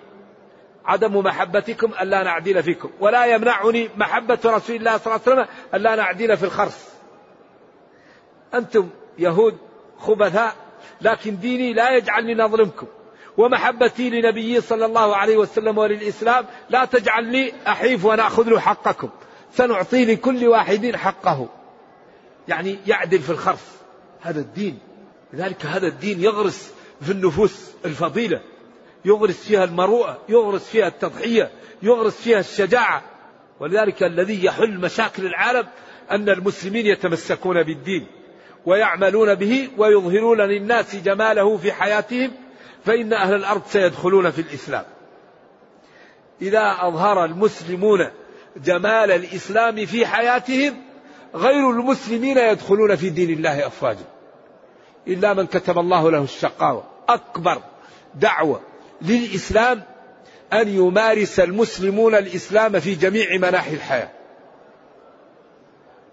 [0.84, 5.96] عدم محبتكم ألا نعدل فيكم ولا يمنعني محبة رسول الله صلى الله عليه وسلم ألا
[5.96, 6.78] نعدل في الخرص.
[8.54, 8.88] أنتم
[9.18, 9.58] يهود
[9.98, 10.54] خبثاء
[11.00, 12.86] لكن ديني لا يجعلني نظلمكم
[13.38, 19.08] ومحبتي لنبيي صلى الله عليه وسلم وللإسلام لا تجعلني أحيف ونأخذ له حقكم
[19.52, 21.48] سنعطي لكل واحد حقه.
[22.48, 23.66] يعني يعدل في الخرص.
[24.20, 24.78] هذا الدين
[25.32, 28.40] لذلك هذا الدين يغرس في النفوس الفضيلة.
[29.04, 31.50] يغرس فيها المروءة يغرس فيها التضحية
[31.82, 33.02] يغرس فيها الشجاعة.
[33.60, 35.66] ولذلك الذي يحل مشاكل العالم
[36.10, 38.06] أن المسلمين يتمسكون بالدين
[38.66, 42.30] ويعملون به ويظهرون للناس جماله في حياتهم
[42.84, 44.84] فإن أهل الأرض سيدخلون في الإسلام.
[46.42, 48.10] إذا أظهر المسلمون
[48.56, 50.82] جمال الإسلام في حياتهم
[51.34, 54.04] غير المسلمين يدخلون في دين الله أفواجا.
[55.08, 56.84] إلا من كتب الله له الشقاوة.
[57.08, 57.62] أكبر
[58.14, 58.60] دعوة
[59.02, 59.82] للإسلام
[60.52, 64.08] أن يمارس المسلمون الإسلام في جميع مناحي الحياة.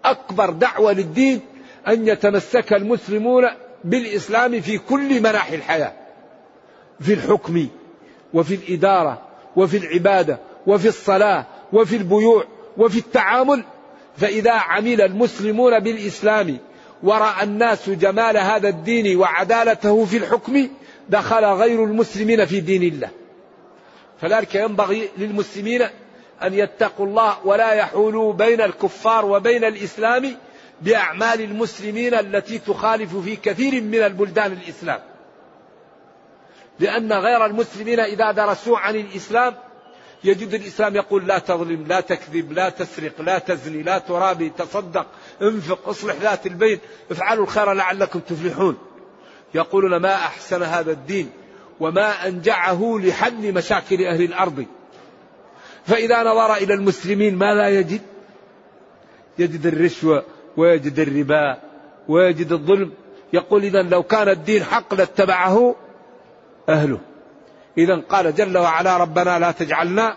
[0.04, 1.40] أكبر دعوة للدين
[1.88, 3.48] أن يتمسك المسلمون
[3.84, 5.92] بالإسلام في كل مناحي الحياة
[7.00, 7.68] في الحكم
[8.34, 9.22] وفي الإدارة
[9.56, 12.44] وفي العبادة وفي الصلاة وفي البيوع
[12.76, 13.64] وفي التعامل.
[14.16, 16.58] فإذا عمل المسلمون بالإسلام
[17.02, 20.68] ورأى الناس جمال هذا الدين وعدالته في الحكم
[21.08, 23.10] دخل غير المسلمين في دين الله.
[24.20, 25.82] فذلك ينبغي للمسلمين
[26.42, 30.36] أن يتقوا الله ولا يحولوا بين الكفار وبين الإسلام
[30.82, 35.00] بأعمال المسلمين التي تخالف في كثير من البلدان الإسلام.
[36.80, 39.54] لأن غير المسلمين إذا درسوا عن الإسلام
[40.24, 45.06] يجد الإسلام يقول لا تظلم لا تكذب لا تسرق لا تزني لا ترابي تصدق
[45.42, 46.78] انفق اصلح ذات البين
[47.10, 48.78] افعلوا الخير لعلكم تفلحون.
[49.54, 51.30] يقولون ما أحسن هذا الدين
[51.80, 54.66] وما أنجعه لحل مشاكل أهل الأرض.
[55.86, 58.00] فإذا نظر إلى المسلمين ما لا يجد؟
[59.38, 60.24] يجد الرشوة
[60.56, 61.58] ويجد الربا
[62.08, 62.92] ويجد الظلم.
[63.32, 65.74] يقول إذا لو كان الدين حق لاتبعه
[66.68, 66.98] أهله.
[67.78, 70.16] إذا قال جل وعلا ربنا لا تجعلنا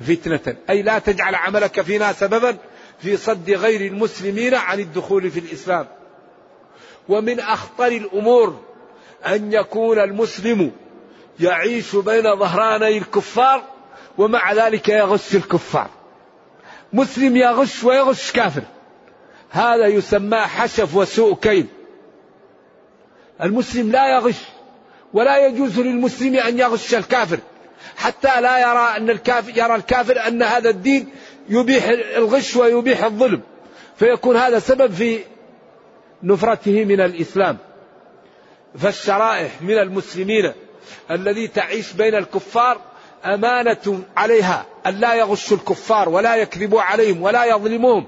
[0.00, 0.56] فتنة.
[0.70, 2.56] أي لا تجعل عملك فينا سببا
[2.98, 5.86] في صد غير المسلمين عن الدخول في الإسلام.
[7.08, 8.60] ومن أخطر الأمور
[9.26, 10.72] أن يكون المسلم
[11.40, 13.62] يعيش بين ظهراني الكفار
[14.18, 15.90] ومع ذلك يغش الكفار.
[16.92, 18.62] مسلم يغش ويغش كافر.
[19.50, 21.66] هذا يسمى حشف وسوء كيد.
[23.42, 24.38] المسلم لا يغش
[25.12, 27.38] ولا يجوز للمسلم أن يغش الكافر.
[27.96, 31.08] حتى لا يرى أن الكافر يرى الكافر أن هذا الدين
[31.48, 31.84] يبيح
[32.16, 33.40] الغش ويبيح الظلم.
[33.98, 35.18] فيكون هذا سبب في
[36.22, 37.58] نفرته من الإسلام
[38.78, 40.52] فالشرائح من المسلمين
[41.10, 42.80] الذي تعيش بين الكفار
[43.24, 48.06] أمانة عليها أن لا يغشوا الكفار ولا يكذبوا عليهم ولا يظلموهم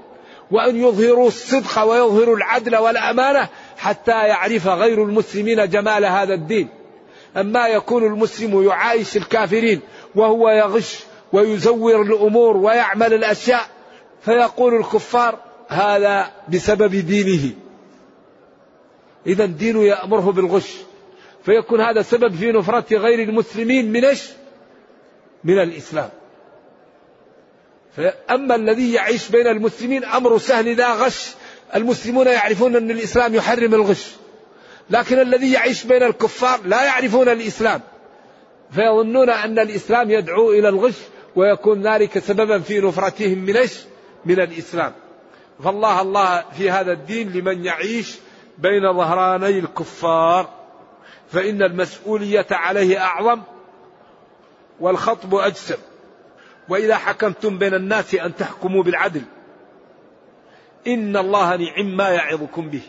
[0.51, 3.47] وأن يظهروا الصدق ويظهروا العدل والأمانة
[3.77, 6.67] حتى يعرف غير المسلمين جمال هذا الدين.
[7.37, 9.81] أما يكون المسلم يعايش الكافرين
[10.15, 10.99] وهو يغش
[11.33, 13.65] ويزور الأمور ويعمل الأشياء
[14.21, 17.62] فيقول الكفار هذا بسبب دينه.
[19.27, 20.73] إذا دينه يأمره بالغش.
[21.45, 24.29] فيكون هذا سبب في نفرة غير المسلمين من إيش؟
[25.43, 26.09] من الإسلام.
[28.31, 31.31] أما الذي يعيش بين المسلمين أمر سهل لا غش.
[31.75, 34.11] المسلمون يعرفون أن الإسلام يحرم الغش.
[34.89, 37.81] لكن الذي يعيش بين الكفار لا يعرفون الإسلام.
[38.71, 40.97] فيظنون أن الإسلام يدعو إلى الغش
[41.35, 43.73] ويكون ذلك سببا في نفرتهم من إيش؟
[44.25, 44.93] من الإسلام.
[45.63, 48.15] فالله الله في هذا الدين لمن يعيش
[48.57, 50.49] بين ظهراني الكفار
[51.29, 53.41] فإن المسؤولية عليه أعظم
[54.79, 55.77] والخطب أجسم.
[56.69, 59.21] وإذا حكمتم بين الناس أن تحكموا بالعدل
[60.87, 62.81] إن الله نعم ما يعظكم به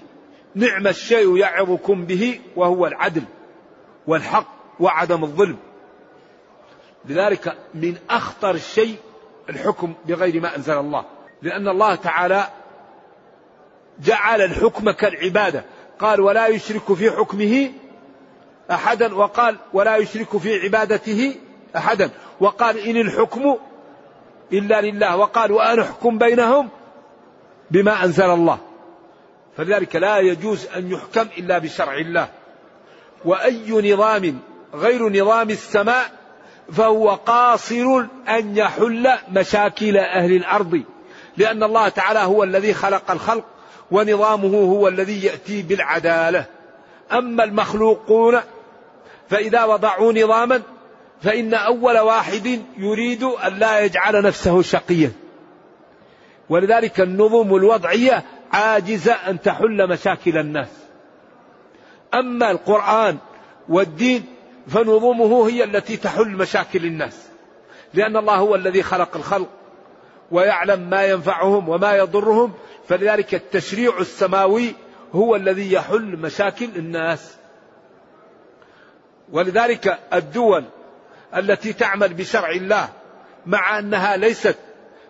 [0.54, 3.22] نعم الشيء يعظكم به وهو العدل
[4.06, 4.46] والحق
[4.80, 5.56] وعدم الظلم.
[7.04, 8.96] لذلك من أخطر الشيء
[9.48, 11.04] الحكم بغير ما أنزل الله.
[11.42, 12.48] لأن الله تعالى
[14.00, 15.64] جعل الحكم كالعبادة.
[15.98, 17.70] قال ولا يشرك في حكمه
[18.70, 21.34] أحدا وقال ولا يشرك في عبادته
[21.76, 22.10] أحدا.
[22.40, 23.56] وقال إن الحكم
[24.52, 26.68] إلا لله وقال وأن أحكم بينهم
[27.70, 28.58] بما أنزل الله.
[29.56, 32.28] فلذلك لا يجوز أن يحكم إلا بشرع الله.
[33.24, 34.38] وأي نظام
[34.74, 36.10] غير نظام السماء
[36.72, 40.82] فهو قاصر أن يحل مشاكل أهل الأرض.
[41.36, 43.44] لأن الله تعالى هو الذي خلق الخلق
[43.90, 46.44] ونظامه هو الذي يأتي بالعدالة.
[47.12, 48.40] أما المخلوقون
[49.30, 50.62] فإذا وضعوا نظاما
[51.22, 55.12] فإن أول واحد يريد أن لا يجعل نفسه شقيا.
[56.48, 60.68] ولذلك النظم الوضعية عاجزة أن تحل مشاكل الناس.
[62.14, 63.18] أما القرآن
[63.68, 64.26] والدين
[64.68, 67.28] فنظمه هي التي تحل مشاكل الناس.
[67.94, 69.48] لأن الله هو الذي خلق الخلق.
[70.30, 72.52] ويعلم ما ينفعهم وما يضرهم
[72.88, 74.74] فلذلك التشريع السماوي
[75.12, 77.36] هو الذي يحل مشاكل الناس.
[79.32, 80.64] ولذلك الدول
[81.36, 82.88] التي تعمل بشرع الله
[83.46, 84.56] مع أنها ليست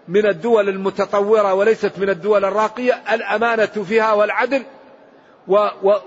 [0.09, 4.63] من الدول المتطورة وليست من الدول الراقية الأمانة فيها والعدل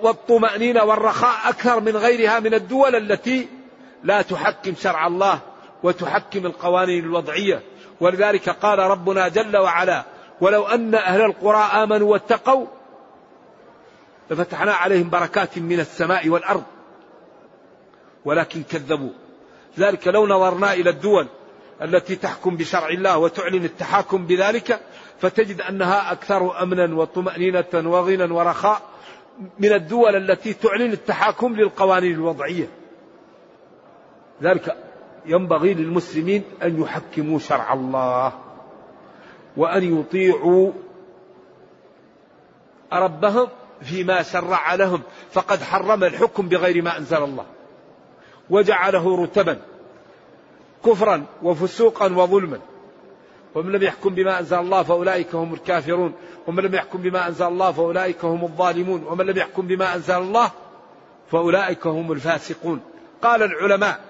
[0.02, 3.48] والطمأنينة والرخاء أكثر من غيرها من الدول التي
[4.04, 5.40] لا تحكم شرع الله
[5.84, 7.62] وتحكم القوانين الوضعية.
[8.02, 10.04] ولذلك قال ربنا جل وعلا
[10.42, 12.66] ولو أن أهل القرى آمنوا واتقوا
[14.32, 16.64] لفتحنا عليهم بركات من السماء والأرض
[18.26, 19.12] ولكن كذبوا.
[19.80, 21.28] ذلك لو نظرنا إلى الدول
[21.82, 24.80] التي تحكم بشرع الله وتعلن التحاكم بذلك
[25.20, 28.82] فتجد أنها أكثر أمنا وطمأنينة وغنى ورخاء
[29.60, 32.70] من الدول التي تعلن التحاكم للقوانين الوضعية.
[34.44, 34.87] ذلك
[35.28, 38.34] ينبغي للمسلمين أن يحكموا شرع الله
[39.58, 40.72] وأن يطيعوا
[42.94, 43.48] ربهم
[43.82, 45.02] فيما شرع لهم.
[45.32, 47.46] فقد حرم الحكم بغير ما أنزل الله
[48.50, 49.62] وجعله رتبا
[50.86, 52.60] كفرا وفسوقا وظلما.
[53.56, 56.14] ومن لم يحكم بما أنزل الله فأولئك هم الكافرون.
[56.48, 59.04] ومن لم يحكم بما أنزل الله فأولئك هم الظالمون.
[59.04, 60.52] ومن لم يحكم بما أنزل الله
[61.32, 62.82] فأولئك هم الفاسقون.
[63.22, 64.07] قال العلماء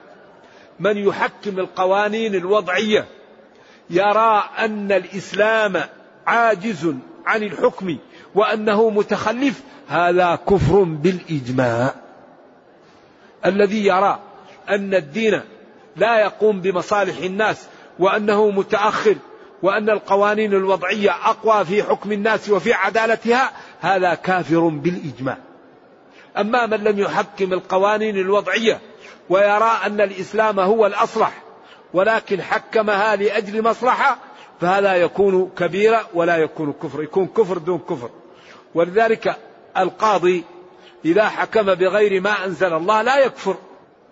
[0.79, 3.05] من يحكم القوانين الوضعية
[3.89, 5.83] يرى أن الإسلام
[6.27, 7.97] عاجز عن الحكم
[8.35, 11.93] وأنه متخلف هذا كفر بالإجماع.
[13.45, 14.19] الذي يرى
[14.69, 15.41] أن الدين
[15.95, 17.67] لا يقوم بمصالح الناس
[17.99, 19.15] وأنه متأخر
[19.63, 25.37] وأن القوانين الوضعية أقوى في حكم الناس وفي عدالتها هذا كافر بالإجماع.
[26.37, 28.79] أما من لم يحكم القوانين الوضعية
[29.29, 31.43] ويرى أن الإسلام هو الأصلح
[31.93, 34.17] ولكن حكمها لأجل مصلحة
[34.61, 38.09] فهذا يكون كبيرة ولا يكون كفر يكون كفر دون كفر.
[38.75, 39.35] ولذلك
[39.77, 40.43] القاضي
[41.05, 43.55] إذا حكم بغير ما أنزل الله لا يكفر.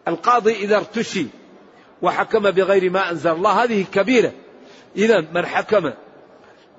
[0.07, 1.27] القاضي إذا ارتشي
[2.01, 4.31] وحكم بغير ما أنزل الله هذه كبيرة.
[4.95, 5.91] إذا من حكم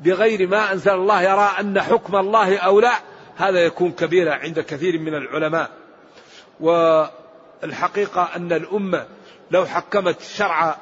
[0.01, 2.93] بغير ما أنزل الله يرى أن حكم الله أولى
[3.37, 5.71] هذا يكون كبيرة عند كثير من العلماء.
[7.63, 9.07] والحقيقة أن الأمة
[9.51, 10.77] لو حكمت شرع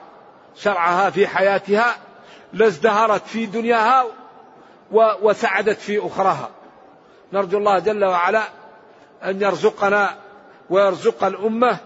[0.56, 1.96] شرعها في حياتها
[2.52, 4.04] لازدهرت في دنياها
[5.22, 6.50] وسعدت في أخراها.
[7.32, 8.42] نرجو الله جل وعلا
[9.24, 10.16] أن يرزقنا
[10.70, 11.78] ويرزق الأمة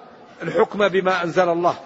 [0.42, 1.78] الحكم بما أنزل الله.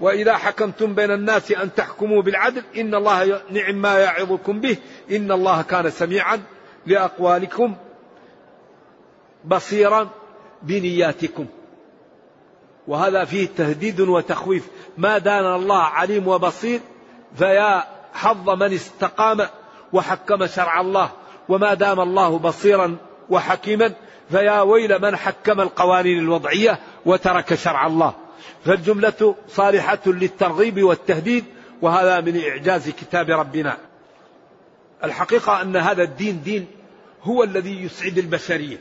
[0.00, 4.76] وإذا حكمتم بين الناس أن تحكموا بالعدل إن الله نعم ما يعظكم به
[5.10, 6.42] إن الله كان سميعا
[6.86, 7.76] لأقوالكم
[9.44, 10.08] بصيرا
[10.62, 11.46] بنياتكم.
[12.88, 14.68] وهذا فيه تهديد وتخويف.
[14.98, 16.80] ما دان الله عليم وبصير
[17.36, 19.48] فيا حظ من استقام
[19.92, 21.10] وحكم شرع الله.
[21.48, 22.96] وما دام الله بصيرا
[23.30, 23.92] وحكيما
[24.30, 28.14] فيا ويل من حكم القوانين الوضعية وترك شرع الله.
[28.64, 31.44] فالجملة صالحة للترغيب والتهديد
[31.82, 33.76] وهذا من إعجاز كتاب ربنا.
[35.04, 36.66] الحقيقة أن هذا الدين دين
[37.22, 38.78] هو الذي يسعد البشرية.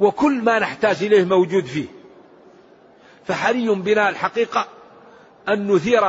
[0.00, 2.01] وكل ما نحتاج إليه موجود فيه.
[3.24, 4.66] فحري بنا الحقيقة
[5.48, 6.04] أن نثير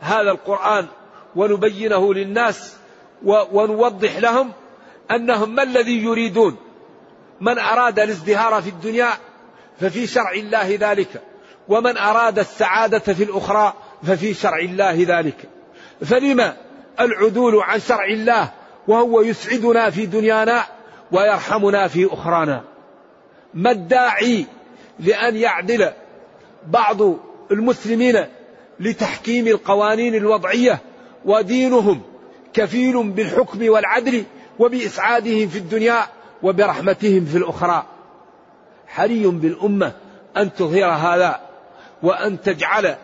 [0.00, 0.86] هذا القرآن
[1.36, 2.76] ونبينه للناس
[3.24, 4.52] ونوضح لهم
[5.10, 6.56] أنهم ما الذي يريدون؟
[7.40, 9.10] من أراد الازدهار في الدنيا
[9.80, 11.22] ففي شرع الله ذلك.
[11.68, 15.48] ومن أراد السعادة في الأخرى ففي شرع الله ذلك.
[16.04, 16.56] فلما
[17.00, 18.52] العدول عن شرع الله
[18.88, 20.64] وهو يسعدنا في دنيانا
[21.12, 22.64] ويرحمنا في أخرانا؟
[23.54, 24.46] ما الداعي
[25.00, 25.92] لأن يعدل
[26.66, 26.98] بعض
[27.50, 28.24] المسلمين
[28.80, 30.80] لتحكيم القوانين الوضعية
[31.24, 32.02] ودينهم
[32.52, 34.24] كفيل بالحكم والعدل
[34.58, 36.06] وبإسعادهم في الدنيا
[36.42, 37.86] وبرحمتهم في الأخرى.
[38.86, 39.92] حري بالأمة
[40.36, 41.40] أن تظهر هذا
[42.02, 42.96] وأن تجعل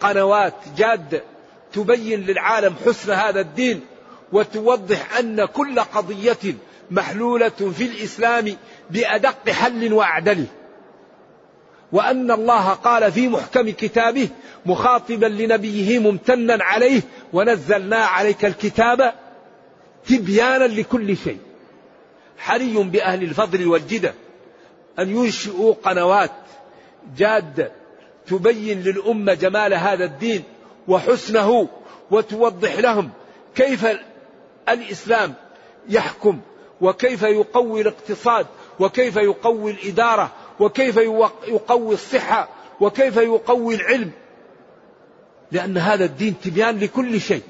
[0.00, 1.22] قنوات جاده
[1.72, 3.80] تبين للعالم حسن هذا الدين
[4.32, 6.54] وتوضح أن كل قضية
[6.90, 8.56] محلولة في الإسلام
[8.90, 10.46] بأدق حل واعدله
[11.92, 14.28] وأن الله قال في محكم كتابه
[14.66, 19.14] مخاطبا لنبيه ممتنا عليه ونزلنا عليك الكتاب
[20.08, 21.38] تبيانا لكل شيء.
[22.38, 24.14] حري بأهل الفضل والجدة
[24.98, 26.30] أن ينشئوا قنوات
[27.16, 27.72] جاده
[28.26, 30.42] تبين للأمة جمال هذا الدين
[30.88, 31.68] وحسنه
[32.10, 33.10] وتوضح لهم
[33.54, 33.86] كيف
[34.68, 35.34] الإسلام
[35.88, 36.40] يحكم
[36.80, 38.46] وكيف يقوي الاقتصاد
[38.80, 40.30] وكيف يقوي الإدارة
[40.60, 40.96] وكيف
[41.48, 42.48] يقوي الصحة
[42.80, 44.10] وكيف يقوي العلم.
[45.52, 47.42] لأن هذا الدين تبيان لكل شيء.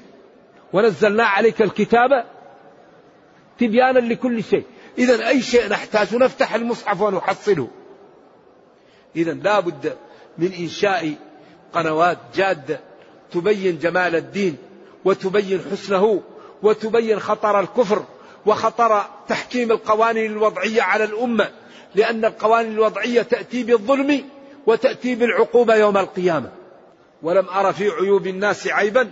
[0.73, 2.25] ونزلنا عليك الكتاب
[3.59, 4.63] تبيانا لكل شيء.
[4.97, 7.67] اذا أي شيء نحتاج نفتح المصحف ونحصله.
[9.15, 9.97] اذا لا بد
[10.37, 11.13] من إنشاء
[11.73, 12.79] قنوات جادة
[13.31, 14.57] تبين جمال الدين
[15.05, 16.21] وتبين حسنه
[16.63, 18.05] وتبين خطر الكفر
[18.45, 21.51] وخطر تحكيم القوانين الوضعية على الأمة.
[21.95, 24.23] لأن القوانين الوضعية تأتي بالظلم
[24.65, 26.51] وتأتي بالعقوبة يوم القيامة.
[27.23, 29.11] ولم ار في عيوب الناس عيبا.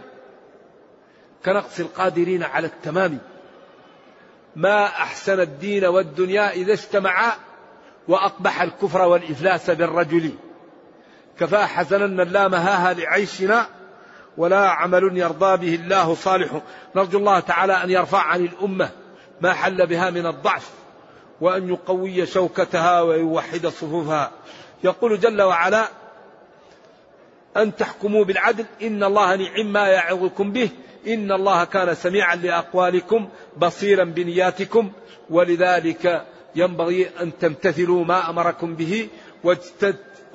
[1.46, 3.20] كنقص القادرين على التمام.
[4.56, 7.32] ما أحسن الدين والدنيا إذا اجتمعا
[8.08, 10.32] وأقبح الكفر والإفلاس بالرجل.
[11.40, 13.66] كفى حزنا لا مهاها لعيشنا
[14.38, 16.62] ولا عمل يرضى به الله صالح.
[16.96, 18.90] نرجو الله تعالى أن يرفع عن الأمة
[19.42, 20.72] ما حل بها من الضعف.
[21.42, 24.32] وأن يقوي شوكتها ويوحد صفوفها.
[24.84, 25.88] يقول جل وعلا
[27.58, 30.70] أن تحكموا بالعدل إن الله نعم ما يعظكم به
[31.08, 34.92] إن الله كان سميعا لأقوالكم بصيرا بنياتكم
[35.30, 36.26] ولذلك
[36.56, 39.10] ينبغي أن تمتثلوا ما أمركم به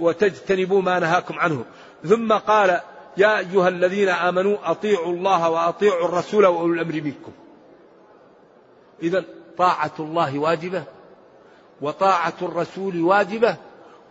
[0.00, 1.64] وتجتنبوا ما نهاكم عنه.
[2.04, 2.80] ثم قال
[3.16, 7.32] يا أيها الذين آمنوا أطيعوا الله وأطيعوا الرسول وأولي الأمر منكم.
[9.02, 9.24] إذا
[9.58, 10.84] طاعة الله واجبة
[11.80, 13.56] وطاعة الرسول واجبة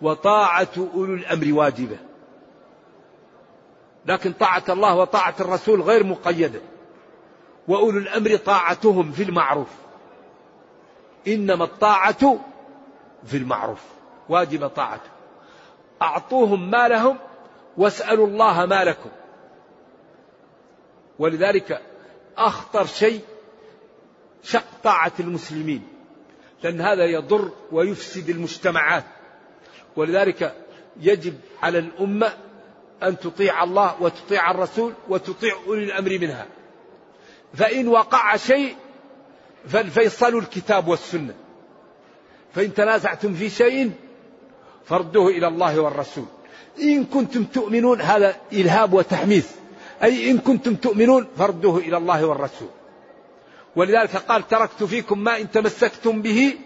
[0.02, 1.98] وطاعة أولي الأمر واجبة.
[4.06, 6.62] لكن طاعة الله وطاعة الرسول غير مقيدة.
[7.68, 9.70] وأولو الأمر طاعتهم في المعروف.
[11.28, 12.40] إنما الطاعة
[13.26, 13.84] في المعروف.
[14.30, 15.10] واجب طاعته.
[16.02, 17.18] أعطوهم ما لهم
[17.78, 19.10] واسألوا الله ما لكم
[21.20, 21.82] ولذلك
[22.38, 23.22] أخطر شيء
[24.44, 25.82] شق طاعة المسلمين
[26.64, 29.04] لأن هذا يضر ويفسد المجتمعات.
[29.96, 30.56] ولذلك
[31.02, 31.34] يجب
[31.64, 32.34] على الأمة
[33.04, 36.48] أن تطيع الله وتطيع الرسول وتطيع أولي الأمر منها.
[37.54, 38.76] فإن وقع شيء
[39.68, 41.36] فالفيصل الكتاب والسنة.
[42.56, 43.92] فإن تنازعتم في شيء
[44.86, 46.26] فردوه إلى الله والرسول.
[46.82, 49.52] إن كنتم تؤمنون هذا إلهاب وتحميس.
[50.04, 52.70] أي إن كنتم تؤمنون فردوه إلى الله والرسول.
[53.76, 56.58] ولذلك قال تركت فيكم ما إن تمسكتم به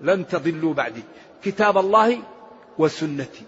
[0.00, 1.02] لن تضلوا بعدي.
[1.44, 2.22] كتاب الله
[2.78, 3.44] وسنتي.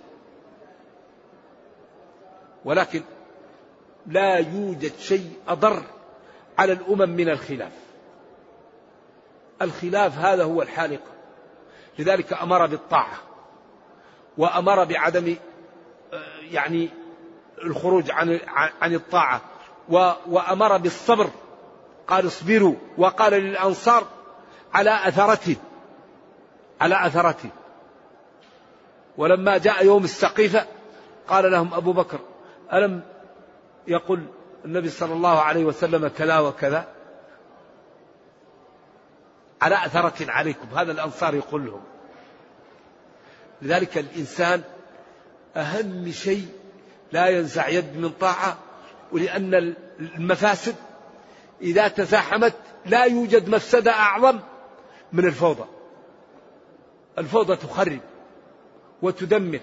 [2.64, 3.02] ولكن
[4.06, 5.82] لا يوجد شيء أضر
[6.58, 7.72] على الأمم من الخلاف.
[9.62, 11.16] الخلاف هذا هو الحالقة
[11.98, 13.18] لذلك أمر بالطاعة
[14.38, 15.36] وأمر بعدم
[16.12, 16.90] آه، يعني
[17.64, 18.40] الخروج عن
[18.80, 19.40] عن الطاعة
[20.28, 21.30] وأمر بالصبر.
[22.08, 24.06] قال اصبروا وقال للأنصار
[24.74, 25.56] على أثرته
[26.80, 27.50] على أثرته.
[29.16, 30.66] ولما جاء يوم السقيفة
[31.28, 32.18] قال لهم أبو بكر
[32.72, 33.02] ألم
[33.86, 34.26] يقل
[34.64, 36.88] النبي صلى الله عليه وسلم كذا وكذا؟
[39.62, 41.82] على أثرة عليكم هذا الأنصار يقول لهم.
[43.62, 44.62] لذلك الإنسان
[45.56, 46.48] أهم شيء
[47.12, 48.58] لا ينزع يد من طاعة
[49.12, 50.74] ولأن المفاسد
[51.62, 52.54] إذا تزاحمت
[52.86, 54.38] لا يوجد مفسدة أعظم
[55.12, 55.64] من الفوضى.
[57.18, 58.00] الفوضى تخرب
[59.02, 59.60] وتدمر.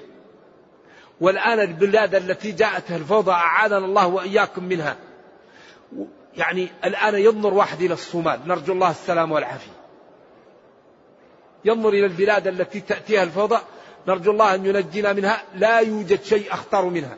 [1.21, 4.97] والآن البلاد التي جاءتها الفوضى أعاذنا الله وإياكم منها.
[6.37, 8.39] يعني الآن ينظر واحد إلى الصومال.
[8.47, 9.71] نرجو الله السلام والعافية.
[11.65, 13.57] ينظر إلى البلاد التي تأتيها الفوضى.
[14.07, 15.41] نرجو الله أن ينجينا منها.
[15.55, 17.17] لا يوجد شيء أخطر منها.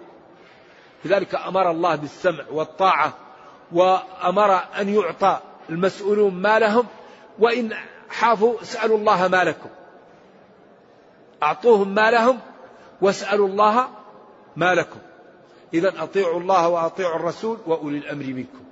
[1.05, 3.24] لذلك أمر الله بالسمع والطاعة
[3.72, 5.39] وأمر أن يعطى
[5.70, 6.86] المسؤولون ما لهم
[7.39, 7.74] وإن
[8.09, 9.70] حافوا اسألوا الله ما لكم
[11.43, 12.39] أعطوهم ما لهم
[13.01, 13.88] واسألوا الله
[14.55, 14.99] ما لكم
[15.74, 18.63] إذا أطيعوا الله وأطيعوا الرسول وأولي الأمر منكم.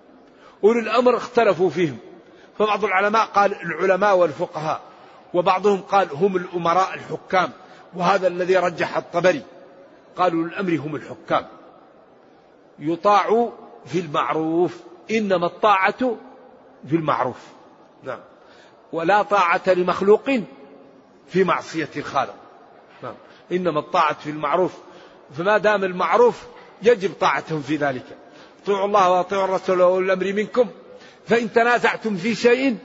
[0.63, 1.97] أولي الأمر اختلفوا فيهم.
[2.59, 4.81] فبعض العلماء قال العلماء والفقهاء
[5.33, 7.51] وبعضهم قال هم الأمراء الحكام
[7.95, 9.41] وهذا الذي رجح الطبري.
[10.17, 11.47] قالوا الأمر هم الحكام.
[12.79, 13.49] يطاع
[13.85, 14.79] في المعروف
[15.11, 16.17] إنما الطاعة
[16.89, 17.37] في المعروف.
[18.03, 18.19] نعم.
[18.93, 20.29] ولا طاعة لمخلوق
[21.27, 22.35] في معصية الخالق.
[23.03, 23.15] نعم.
[23.51, 24.73] إنما الطاعة في المعروف.
[25.37, 26.43] فما دام المعروف
[26.81, 28.05] يجب طاعتهم في ذلك.
[28.63, 30.67] اطيعوا الله واطيعوا الرسول واولي الأمر منكم.
[31.25, 32.77] فإن تنازعتم في شيء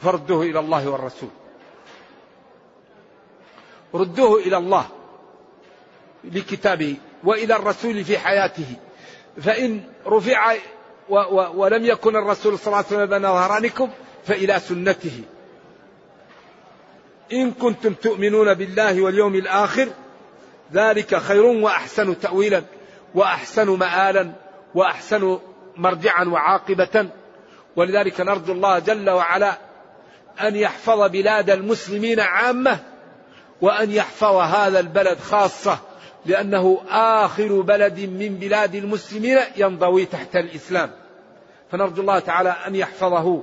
[0.00, 1.28] فردوه إلى الله والرسول.
[3.94, 4.86] ردوه إلى الله
[6.24, 8.76] لكتابه وإلى الرسول في حياته.
[9.40, 10.54] فإن رفع
[11.08, 13.90] و و ولم يكن الرسول صلى الله عليه وسلم بين ظهرانكم
[14.24, 15.20] فإلى سنته.
[17.32, 19.88] إن كنتم تؤمنون بالله واليوم الآخر
[20.72, 22.62] ذلك خير وأحسن تاويلا
[23.14, 24.32] وأحسن مآلا
[24.74, 25.38] وأحسن
[25.76, 27.08] مرجعا وعاقبة.
[27.76, 29.58] ولذلك نرجو الله جل وعلا
[30.40, 32.78] أن يحفظ بلاد المسلمين عامة
[33.60, 35.78] وأن يحفظ هذا البلد خاصة
[36.26, 40.90] لأنه آخر بلد من بلاد المسلمين ينضوي تحت الإسلام.
[41.72, 43.42] فنرجو الله تعالى أن يحفظه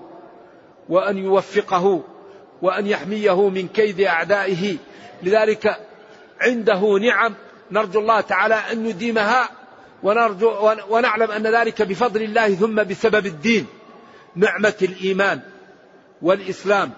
[0.90, 2.04] وأن يوفقه
[2.62, 4.78] وأن يحميه من كيد أعدائه.
[5.24, 5.78] لذلك
[6.42, 7.34] عنده نعم
[7.72, 9.50] نرجو الله تعالى أن يديمها
[10.04, 13.68] ونرجو ونعلم أن ذلك بفضل الله ثم بسبب الدين.
[14.36, 15.40] نعمة الإيمان
[16.22, 16.92] والإسلام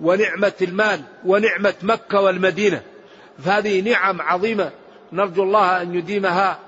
[0.00, 2.82] ونعمة المال ونعمة مكة والمدينة.
[3.44, 4.70] فهذه نعم عظيمة
[5.12, 6.58] نرجو الله أن يديمها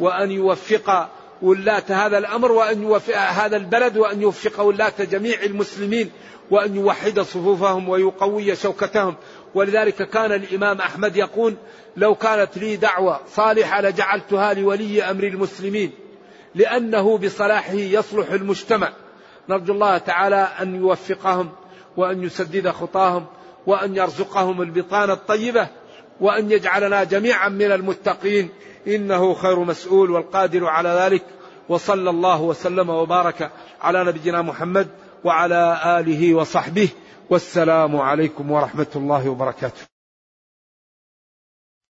[0.00, 1.08] وأن يوفق
[1.42, 6.10] ولاة هذا الأمر وأن يوفق هذا البلد وأن يوفق ولاة جميع المسلمين
[6.50, 9.14] وأن يوحد صفوفهم ويقوي شوكتهم.
[9.54, 11.54] ولذلك كان الإمام أحمد يقول
[11.96, 15.92] لو كانت لي دعوة صالحة لجعلتها لولي أمر المسلمين
[16.54, 18.92] لأنه بصلاحه يصلح المجتمع.
[19.48, 21.50] نرجو الله تعالى أن يوفقهم
[21.96, 23.26] وأن يسدد خطاهم
[23.66, 25.68] وأن يرزقهم البطانة الطيبة.
[26.20, 28.48] وأن يجعلنا جميعا من المتقين.
[28.86, 31.22] إنه خير مسؤول والقادر على ذلك.
[31.68, 33.50] وصلى الله وسلم وبارك
[33.82, 34.88] على نبينا محمد
[35.24, 36.88] وعلى آله وصحبه.
[37.30, 39.89] والسلام عليكم ورحمة الله وبركاته.